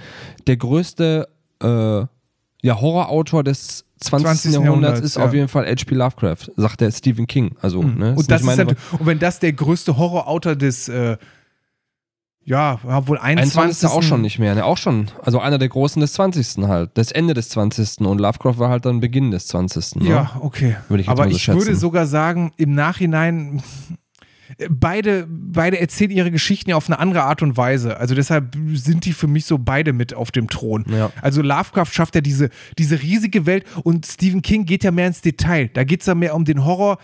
der 0.46 0.56
größte 0.56 1.28
äh, 1.62 2.06
ja, 2.68 2.80
Horrorautor 2.80 3.42
des 3.42 3.84
20. 4.00 4.52
20. 4.52 4.52
Jahrhunderts, 4.52 5.00
ist 5.00 5.16
ja. 5.16 5.24
auf 5.24 5.32
jeden 5.32 5.48
Fall 5.48 5.66
H.P. 5.66 5.94
Lovecraft, 5.94 6.52
sagt 6.56 6.80
der 6.80 6.90
Stephen 6.90 7.26
King. 7.26 7.56
Also, 7.60 7.82
mhm. 7.82 7.98
ne, 7.98 8.14
und, 8.14 8.30
das 8.30 8.42
ist 8.42 8.58
halt, 8.58 8.76
und 8.92 9.06
wenn 9.06 9.18
das 9.18 9.40
der 9.40 9.52
größte 9.54 9.96
Horrorautor 9.96 10.54
des 10.54 10.88
äh, 10.88 11.16
ja, 12.44 12.78
wohl 12.82 13.18
21. 13.18 13.58
21. 13.58 13.88
auch 13.90 14.02
schon 14.02 14.22
nicht 14.22 14.38
mehr, 14.38 14.54
ne? 14.54 14.64
Auch 14.64 14.78
schon. 14.78 15.08
Also 15.22 15.38
einer 15.38 15.58
der 15.58 15.68
Großen 15.68 16.00
des 16.00 16.14
20. 16.14 16.66
halt. 16.66 16.90
Das 16.94 17.12
Ende 17.12 17.34
des 17.34 17.50
20. 17.50 18.06
Und 18.06 18.18
Lovecraft 18.18 18.58
war 18.58 18.70
halt 18.70 18.86
dann 18.86 19.00
Beginn 19.00 19.30
des 19.30 19.48
20. 19.48 19.96
Ne? 19.96 20.08
Ja, 20.08 20.30
okay. 20.40 20.76
Würde 20.88 21.02
ich 21.02 21.10
Aber 21.10 21.24
so 21.24 21.30
ich 21.30 21.42
schätzen. 21.42 21.60
würde 21.60 21.76
sogar 21.76 22.06
sagen, 22.06 22.52
im 22.56 22.74
Nachhinein 22.74 23.62
beide, 24.68 25.26
beide 25.28 25.78
erzählen 25.78 26.10
ihre 26.10 26.30
Geschichten 26.30 26.70
ja 26.70 26.76
auf 26.76 26.88
eine 26.88 26.98
andere 26.98 27.22
Art 27.22 27.42
und 27.42 27.56
Weise. 27.56 27.96
Also 27.98 28.14
deshalb 28.14 28.56
sind 28.74 29.04
die 29.04 29.12
für 29.12 29.28
mich 29.28 29.44
so 29.44 29.58
beide 29.58 29.92
mit 29.92 30.14
auf 30.14 30.30
dem 30.30 30.48
Thron. 30.48 30.84
Ja. 30.90 31.12
Also 31.22 31.42
Lovecraft 31.42 31.92
schafft 31.92 32.16
ja 32.16 32.20
diese, 32.20 32.50
diese 32.76 33.00
riesige 33.00 33.46
Welt 33.46 33.64
und 33.84 34.04
Stephen 34.06 34.42
King 34.42 34.64
geht 34.64 34.82
ja 34.82 34.90
mehr 34.90 35.06
ins 35.06 35.20
Detail. 35.20 35.70
Da 35.72 35.84
geht 35.84 36.00
es 36.00 36.06
ja 36.06 36.14
mehr 36.14 36.34
um 36.34 36.44
den 36.44 36.64
Horror. 36.64 36.98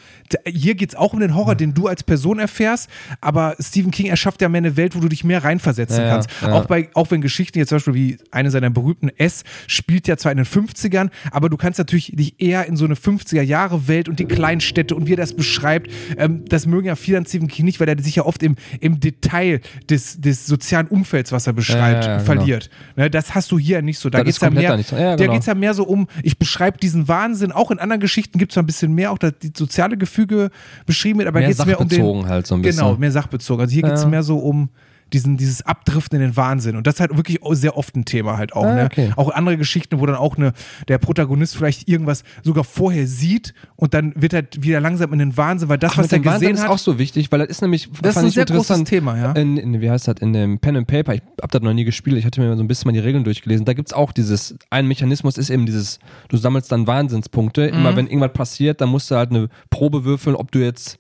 Hier 0.47 0.75
geht 0.75 0.91
es 0.91 0.95
auch 0.97 1.13
um 1.13 1.21
den 1.21 1.35
Horror, 1.35 1.55
mhm. 1.55 1.59
den 1.59 1.75
du 1.75 1.87
als 1.87 2.03
Person 2.03 2.39
erfährst, 2.39 2.91
aber 3.21 3.55
Stephen 3.61 3.93
King 3.93 4.07
erschafft 4.07 4.43
ja 4.43 4.49
mehr 4.49 4.59
eine 4.59 4.77
Welt, 4.77 4.97
wo 4.97 5.01
du 5.01 5.09
dich 5.09 5.23
mehr 5.23 5.45
reinversetzen 5.45 6.03
ja, 6.03 6.09
kannst. 6.11 6.31
Ja. 6.43 6.53
Auch, 6.53 6.67
bei, 6.67 6.89
auch 6.95 7.11
wenn 7.13 7.21
Geschichten 7.21 7.59
jetzt 7.59 7.69
zum 7.69 7.77
Beispiel 7.77 7.95
wie 7.95 8.19
eine 8.33 8.51
seiner 8.51 8.71
berühmten 8.71 9.11
S 9.11 9.45
spielt 9.69 10.09
ja 10.09 10.17
zwar 10.17 10.33
in 10.33 10.39
den 10.39 10.47
50ern, 10.47 11.11
aber 11.31 11.49
du 11.49 11.57
kannst 11.57 11.79
natürlich 11.79 12.13
dich 12.15 12.41
eher 12.41 12.67
in 12.67 12.77
so 12.77 12.85
eine 12.85 12.95
50er-Jahre-Welt 12.95 14.09
und 14.09 14.19
die 14.19 14.25
Kleinstädte 14.25 14.97
und 14.97 15.07
wie 15.07 15.13
er 15.13 15.19
das 15.19 15.35
beschreibt, 15.35 15.91
ähm, 16.19 16.45
das 16.49 16.67
mögen 16.67 16.89
ja 16.89 16.97
viele 16.97 17.19
an 17.19 17.27
Stephen 17.27 17.44
King 17.49 17.65
nicht, 17.65 17.81
weil 17.81 17.89
er 17.89 18.01
sich 18.03 18.17
ja 18.17 18.25
oft 18.25 18.43
im, 18.43 18.57
im 18.81 19.01
Detail 19.01 19.61
des, 19.89 20.21
des 20.21 20.47
sozialen 20.47 20.89
Umfelds, 20.89 21.33
was 21.33 21.47
er 21.47 21.53
beschreibt, 21.53 22.05
ja, 22.05 22.11
ja, 22.11 22.19
ja, 22.19 22.25
verliert. 22.25 22.71
Genau. 22.95 23.05
Ne, 23.05 23.11
das 23.11 23.35
hast 23.35 23.53
du 23.53 23.59
hier 23.59 23.83
nicht 23.83 23.99
so. 23.99 24.11
Da 24.11 24.23
geht 24.23 24.35
es 24.35 24.41
ja 24.41 24.51
mehr, 24.51 24.63
ja, 24.63 25.17
genau. 25.17 25.35
ja 25.35 25.55
mehr 25.55 25.75
so 25.75 25.85
um, 25.85 26.09
ich 26.23 26.39
beschreibe 26.39 26.79
diesen 26.79 27.09
Wahnsinn. 27.09 27.53
Auch 27.53 27.71
in 27.71 27.79
anderen 27.79 28.01
Geschichten 28.01 28.39
gibt 28.39 28.53
es 28.53 28.59
ein 28.59 28.67
bisschen 28.67 28.95
mehr, 28.95 29.13
auch 29.13 29.19
dass 29.19 29.33
die 29.43 29.53
soziale 29.57 29.97
Gefüge 29.97 30.51
beschrieben 30.87 31.19
wird, 31.19 31.29
aber 31.29 31.41
geht 31.41 31.59
es 31.59 31.65
mehr 31.65 31.81
um 31.81 31.89
den. 31.89 32.29
Halt 32.29 32.47
so 32.47 32.55
ein 32.55 32.63
bisschen. 32.63 32.85
Genau, 32.85 32.97
mehr 32.97 33.13
sachbezogen. 33.13 33.61
Also 33.61 33.73
hier 33.73 33.83
geht 33.83 33.93
es 33.93 34.07
mehr 34.07 34.23
so 34.23 34.39
um 34.39 34.69
diesen, 35.15 35.37
dieses 35.37 35.63
Abdriften 35.63 36.21
in 36.21 36.29
den 36.29 36.37
Wahnsinn. 36.37 36.77
Und 36.77 36.87
das 36.87 36.95
ist 36.95 37.01
halt 37.01 37.17
wirklich 37.17 37.39
sehr 37.53 37.77
oft 37.77 37.97
ein 37.97 38.05
Thema 38.05 38.37
halt 38.37 38.53
auch. 38.53 38.65
Ah, 38.65 38.75
ne? 38.75 38.85
okay. 38.85 39.13
Auch 39.17 39.31
andere 39.31 39.57
Geschichten, 39.57 40.01
wo 40.01 40.07
dann 40.07 40.17
auch 40.17 40.37
eine, 40.37 40.53
der 40.89 40.99
Protagonist 40.99 41.57
vielleicht 41.57 41.89
irgendwas 41.89 42.25
sogar 42.43 42.65
vorher 42.65 43.07
sieht 43.07 43.55
und 43.77 43.95
dann 43.95 44.13
wird 44.17 44.33
er 44.33 44.45
wieder 44.59 44.81
langsam 44.81 45.13
in 45.13 45.21
den 45.21 45.37
Wahnsinn, 45.37 45.69
weil 45.69 45.79
das, 45.79 45.93
Ach, 45.93 45.99
was 45.99 46.13
er 46.13 46.19
gesehen 46.19 46.33
Wahnsinn 46.33 46.59
hat. 46.59 46.65
ist 46.65 46.71
auch 46.71 46.79
so 46.79 46.99
wichtig, 46.99 47.31
weil 47.31 47.39
das 47.39 47.49
ist 47.49 47.63
nämlich, 47.63 47.89
das 48.03 48.17
ist 48.17 48.23
ein 48.23 48.31
sehr 48.31 48.45
großes 48.45 48.85
Thema, 48.85 49.17
ja. 49.17 49.33
In, 49.33 49.57
in, 49.57 49.81
wie 49.81 49.91
heißt 49.91 50.09
das, 50.09 50.17
in 50.21 50.33
dem 50.33 50.59
Pen 50.59 50.77
and 50.77 50.87
Paper, 50.87 51.15
ich 51.15 51.23
habe 51.41 51.51
das 51.51 51.63
noch 51.63 51.73
nie 51.73 51.85
gespielt, 51.85 52.17
ich 52.19 52.27
hatte 52.27 52.41
mir 52.41 52.55
so 52.57 52.63
ein 52.63 52.69
bisschen 52.69 52.89
mal 52.89 52.93
die 52.93 52.99
Regeln 52.99 53.25
durchgelesen, 53.25 53.65
da 53.65 53.73
gibt 53.73 53.89
es 53.89 53.95
auch 53.95 54.13
dieses, 54.13 54.57
ein 54.71 54.89
Mechanismus 54.89 55.39
ist 55.39 55.51
eben 55.51 55.65
dieses, 55.65 56.01
du 56.29 56.37
sammelst 56.37 56.73
dann 56.73 56.87
Wahnsinnspunkte, 56.87 57.69
mhm. 57.71 57.79
immer 57.79 57.97
wenn 57.97 58.07
irgendwas 58.07 58.33
passiert, 58.33 58.81
dann 58.81 58.89
musst 58.89 59.11
du 59.11 59.15
halt 59.15 59.31
eine 59.31 59.49
Probe 59.71 60.05
würfeln, 60.05 60.35
ob 60.35 60.51
du 60.51 60.59
jetzt 60.59 60.99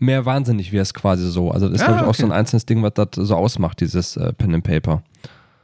mehr 0.00 0.24
wahnsinnig 0.24 0.72
wirst 0.72 0.94
quasi 0.94 1.30
so. 1.30 1.50
Also 1.50 1.68
das 1.68 1.76
ist, 1.76 1.80
ja, 1.82 1.88
glaube 1.88 2.02
ich, 2.02 2.08
auch 2.08 2.14
so 2.14 2.24
ein 2.24 2.32
einzelnes 2.32 2.66
Ding, 2.66 2.82
was 2.82 2.94
das 2.94 3.08
so 3.14 3.36
ausmacht, 3.36 3.80
dieses 3.80 4.16
äh, 4.16 4.32
Pen 4.32 4.54
and 4.54 4.64
Paper. 4.64 5.02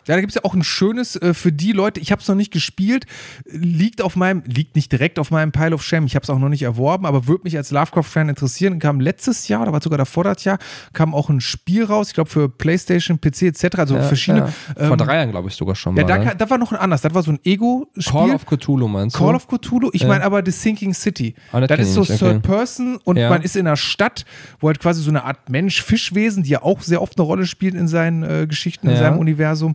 Ja, 0.06 0.14
da 0.14 0.20
gibt 0.20 0.30
es 0.30 0.36
ja 0.36 0.44
auch 0.44 0.54
ein 0.54 0.62
schönes 0.62 1.16
äh, 1.16 1.34
für 1.34 1.52
die 1.52 1.72
Leute, 1.72 2.00
ich 2.00 2.12
habe 2.12 2.22
es 2.22 2.28
noch 2.28 2.34
nicht 2.34 2.52
gespielt, 2.52 3.06
liegt 3.44 4.02
auf 4.02 4.16
meinem, 4.16 4.42
liegt 4.46 4.76
nicht 4.76 4.92
direkt 4.92 5.18
auf 5.18 5.30
meinem 5.30 5.52
Pile 5.52 5.74
of 5.74 5.82
Shame, 5.82 6.06
ich 6.06 6.14
habe 6.14 6.22
es 6.22 6.30
auch 6.30 6.38
noch 6.38 6.48
nicht 6.48 6.62
erworben, 6.62 7.06
aber 7.06 7.26
würde 7.26 7.42
mich 7.44 7.56
als 7.56 7.70
Lovecraft-Fan 7.70 8.28
interessieren. 8.28 8.78
Kam 8.78 9.00
letztes 9.00 9.48
Jahr, 9.48 9.62
oder 9.62 9.72
war 9.72 9.82
sogar 9.82 9.98
davor 9.98 10.24
das 10.24 10.44
Jahr, 10.44 10.58
kam 10.92 11.14
auch 11.14 11.28
ein 11.28 11.40
Spiel 11.40 11.84
raus, 11.84 12.08
ich 12.08 12.14
glaube 12.14 12.30
für 12.30 12.48
Playstation, 12.48 13.20
PC 13.20 13.42
etc., 13.42 13.78
also 13.78 13.96
ja, 13.96 14.02
verschiedene. 14.02 14.52
Ja. 14.76 14.86
Vor 14.86 14.92
ähm, 14.92 14.98
drei 14.98 15.16
Jahren, 15.16 15.30
glaube 15.30 15.48
ich, 15.48 15.54
sogar 15.54 15.74
schon 15.74 15.96
ja, 15.96 16.04
mal. 16.04 16.08
Ja, 16.08 16.18
da, 16.18 16.24
ne? 16.24 16.36
da, 16.36 16.50
war 16.50 16.58
noch 16.58 16.72
ein 16.72 16.78
anderes, 16.78 17.02
das 17.02 17.14
war 17.14 17.22
so 17.22 17.32
ein 17.32 17.40
Ego-Spiel. 17.44 18.12
Call 18.12 18.30
of 18.30 18.46
Cthulhu 18.46 18.88
meinst 18.88 19.16
du? 19.16 19.20
Call 19.20 19.34
of 19.34 19.48
Cthulhu, 19.48 19.90
ich 19.92 20.02
ja. 20.02 20.08
meine 20.08 20.24
aber 20.24 20.42
The 20.44 20.52
Sinking 20.52 20.94
City. 20.94 21.34
Ah, 21.52 21.60
das, 21.60 21.68
das 21.68 21.80
ist 21.80 21.94
so 21.94 22.00
nicht. 22.00 22.18
Third 22.18 22.36
okay. 22.36 22.48
Person 22.48 22.98
und 23.04 23.16
man 23.16 23.42
ist 23.42 23.56
in 23.56 23.66
einer 23.66 23.76
Stadt, 23.76 24.24
wo 24.60 24.68
halt 24.68 24.78
quasi 24.78 25.02
so 25.02 25.10
eine 25.10 25.24
Art 25.24 25.48
Mensch-Fischwesen, 25.48 26.42
die 26.42 26.50
ja 26.50 26.62
auch 26.62 26.80
sehr 26.80 27.02
oft 27.02 27.18
eine 27.18 27.26
Rolle 27.26 27.46
spielt 27.46 27.74
in 27.74 27.88
seinen 27.88 28.22
äh, 28.22 28.46
Geschichten, 28.46 28.88
in 28.88 28.96
seinem 28.96 29.18
Universum. 29.18 29.74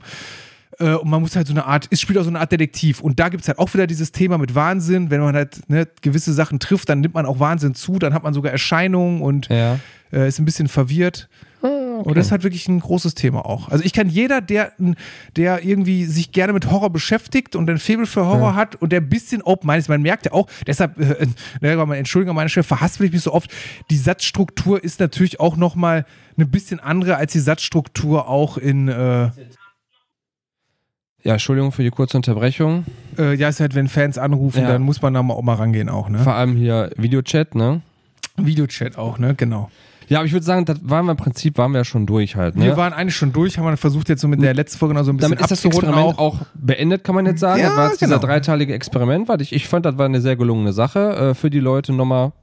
Äh, 0.79 0.95
und 0.95 1.09
man 1.09 1.21
muss 1.21 1.35
halt 1.35 1.47
so 1.47 1.53
eine 1.53 1.65
Art, 1.65 1.87
es 1.91 2.01
spielt 2.01 2.17
auch 2.17 2.23
so 2.23 2.29
eine 2.29 2.39
Art 2.39 2.51
Detektiv. 2.51 3.01
Und 3.01 3.19
da 3.19 3.29
gibt 3.29 3.43
es 3.43 3.47
halt 3.47 3.59
auch 3.59 3.73
wieder 3.73 3.87
dieses 3.87 4.11
Thema 4.11 4.37
mit 4.37 4.55
Wahnsinn. 4.55 5.09
Wenn 5.09 5.21
man 5.21 5.35
halt 5.35 5.69
ne, 5.69 5.87
gewisse 6.01 6.33
Sachen 6.33 6.59
trifft, 6.59 6.89
dann 6.89 7.01
nimmt 7.01 7.13
man 7.13 7.25
auch 7.25 7.39
Wahnsinn 7.39 7.75
zu, 7.75 7.99
dann 7.99 8.13
hat 8.13 8.23
man 8.23 8.33
sogar 8.33 8.51
Erscheinungen 8.51 9.21
und 9.21 9.47
ja. 9.49 9.79
äh, 10.11 10.27
ist 10.27 10.39
ein 10.39 10.45
bisschen 10.45 10.67
verwirrt. 10.67 11.29
Ah, 11.61 11.67
okay. 11.67 12.09
Und 12.09 12.17
das 12.17 12.27
ist 12.27 12.31
halt 12.31 12.41
wirklich 12.41 12.67
ein 12.67 12.79
großes 12.79 13.13
Thema 13.13 13.45
auch. 13.45 13.69
Also 13.69 13.83
ich 13.83 13.93
kann 13.93 14.09
jeder, 14.09 14.41
der, 14.41 14.71
der 15.35 15.63
irgendwie 15.63 16.05
sich 16.05 16.31
gerne 16.31 16.53
mit 16.53 16.71
Horror 16.71 16.89
beschäftigt 16.89 17.55
und 17.55 17.69
ein 17.69 17.77
Faible 17.77 18.07
für 18.07 18.25
Horror 18.25 18.51
ja. 18.51 18.55
hat 18.55 18.75
und 18.75 18.91
der 18.91 19.01
ein 19.01 19.09
bisschen 19.09 19.43
open-minded 19.43 19.83
ist, 19.83 19.89
man 19.89 20.01
merkt 20.01 20.25
ja 20.25 20.31
auch, 20.31 20.47
deshalb, 20.65 20.97
äh, 20.99 21.27
äh, 21.61 21.97
Entschuldigung 21.97 22.31
an 22.31 22.35
meine 22.37 22.49
Stelle, 22.49 22.63
verhaspel 22.63 23.05
ich 23.05 23.13
mich 23.13 23.21
so 23.21 23.31
oft, 23.31 23.51
die 23.91 23.97
Satzstruktur 23.97 24.83
ist 24.83 24.99
natürlich 24.99 25.39
auch 25.39 25.55
nochmal 25.55 26.05
ein 26.37 26.49
bisschen 26.49 26.79
andere 26.79 27.17
als 27.17 27.33
die 27.33 27.39
Satzstruktur 27.39 28.27
auch 28.27 28.57
in 28.57 28.87
äh, 28.87 29.29
ja, 31.23 31.33
Entschuldigung 31.33 31.71
für 31.71 31.83
die 31.83 31.91
kurze 31.91 32.17
Unterbrechung. 32.17 32.85
Äh, 33.17 33.35
ja, 33.35 33.49
ist 33.49 33.59
halt, 33.59 33.75
wenn 33.75 33.87
Fans 33.87 34.17
anrufen, 34.17 34.63
ja. 34.63 34.69
dann 34.69 34.81
muss 34.81 35.01
man 35.01 35.13
da 35.13 35.21
mal 35.21 35.33
auch 35.33 35.43
mal 35.43 35.55
rangehen 35.55 35.89
auch, 35.89 36.09
ne? 36.09 36.19
Vor 36.19 36.33
allem 36.33 36.55
hier 36.55 36.91
Videochat, 36.97 37.55
ne? 37.55 37.81
Videochat 38.37 38.97
auch, 38.97 39.19
ne? 39.19 39.35
Genau. 39.35 39.69
Ja, 40.07 40.17
aber 40.17 40.25
ich 40.25 40.33
würde 40.33 40.45
sagen, 40.45 40.65
das 40.65 40.77
waren 40.81 41.05
wir 41.05 41.11
im 41.11 41.17
Prinzip, 41.17 41.57
waren 41.57 41.71
wir 41.71 41.77
ja 41.77 41.85
schon 41.85 42.05
durch 42.05 42.35
halt. 42.35 42.57
Ne? 42.57 42.65
Wir 42.65 42.75
waren 42.75 42.91
eigentlich 42.91 43.15
schon 43.15 43.31
durch, 43.31 43.57
haben 43.57 43.63
wir 43.65 43.77
versucht 43.77 44.09
jetzt 44.09 44.19
so 44.19 44.27
mit 44.27 44.41
der 44.41 44.53
letzten 44.53 44.77
Folge 44.77 44.93
noch 44.93 45.05
so 45.05 45.11
ein 45.11 45.15
bisschen 45.15 45.31
Damit 45.31 45.41
ist 45.41 45.51
das 45.51 45.63
Experiment 45.63 45.95
auch. 45.95 46.17
auch 46.17 46.37
beendet, 46.53 47.05
kann 47.05 47.15
man 47.15 47.25
jetzt 47.25 47.39
sagen. 47.39 47.61
Ja, 47.61 47.69
das 47.69 47.77
war 47.77 47.89
jetzt 47.91 47.99
genau. 47.99 48.17
dieser 48.17 48.27
dreiteilige 48.27 48.73
Experiment, 48.73 49.29
weil 49.29 49.39
ich, 49.41 49.53
ich 49.53 49.69
fand, 49.69 49.85
das 49.85 49.97
war 49.97 50.07
eine 50.07 50.19
sehr 50.19 50.35
gelungene 50.35 50.73
Sache 50.73 51.15
äh, 51.15 51.33
für 51.33 51.49
die 51.49 51.61
Leute 51.61 51.93
nochmal, 51.93 52.33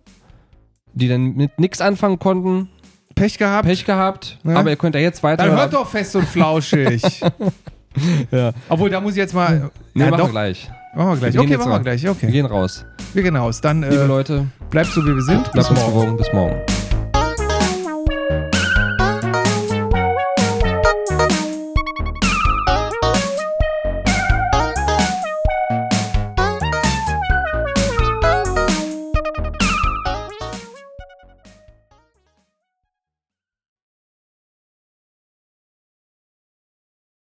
die 0.95 1.09
dann 1.09 1.35
mit 1.35 1.59
nichts 1.59 1.83
anfangen 1.83 2.19
konnten. 2.19 2.71
Pech 3.15 3.37
gehabt. 3.37 3.67
Pech 3.67 3.85
gehabt, 3.85 4.39
ja. 4.45 4.55
aber 4.55 4.71
ihr 4.71 4.77
könnt 4.77 4.95
ja 4.95 5.03
jetzt 5.03 5.23
weiter. 5.23 5.45
Dann 5.45 5.57
hört 5.57 5.75
doch 5.75 5.89
fest 5.89 6.17
und 6.17 6.27
flauschig. 6.27 7.03
ja. 8.31 8.53
Obwohl, 8.69 8.91
da 8.91 9.01
muss 9.01 9.13
ich 9.13 9.19
jetzt 9.19 9.35
mal. 9.35 9.71
Nee, 9.95 10.05
ja, 10.05 10.11
machen 10.11 10.25
wir 10.25 10.29
gleich. 10.31 10.71
Machen 10.95 11.11
wir 11.11 11.17
gleich. 11.17 11.35
Wir 11.35 11.41
okay, 11.41 11.57
machen 11.57 11.71
wir 11.71 11.81
gleich. 11.81 12.09
Okay. 12.09 12.27
Wir 12.27 12.33
gehen 12.33 12.47
raus. 12.47 12.85
Wir 13.15 13.23
gehen 13.23 13.37
raus. 13.37 13.61
Dann, 13.61 13.83
Liebe 13.83 14.03
äh, 14.03 14.07
Leute, 14.07 14.47
bleibt 14.71 14.91
so 14.91 15.05
wie 15.05 15.15
wir 15.15 15.23
sind. 15.23 15.51
Bleibt 15.53 15.71
uns 15.71 15.85
gewogen. 15.85 16.17
Bis 16.17 16.33
morgen. 16.33 16.61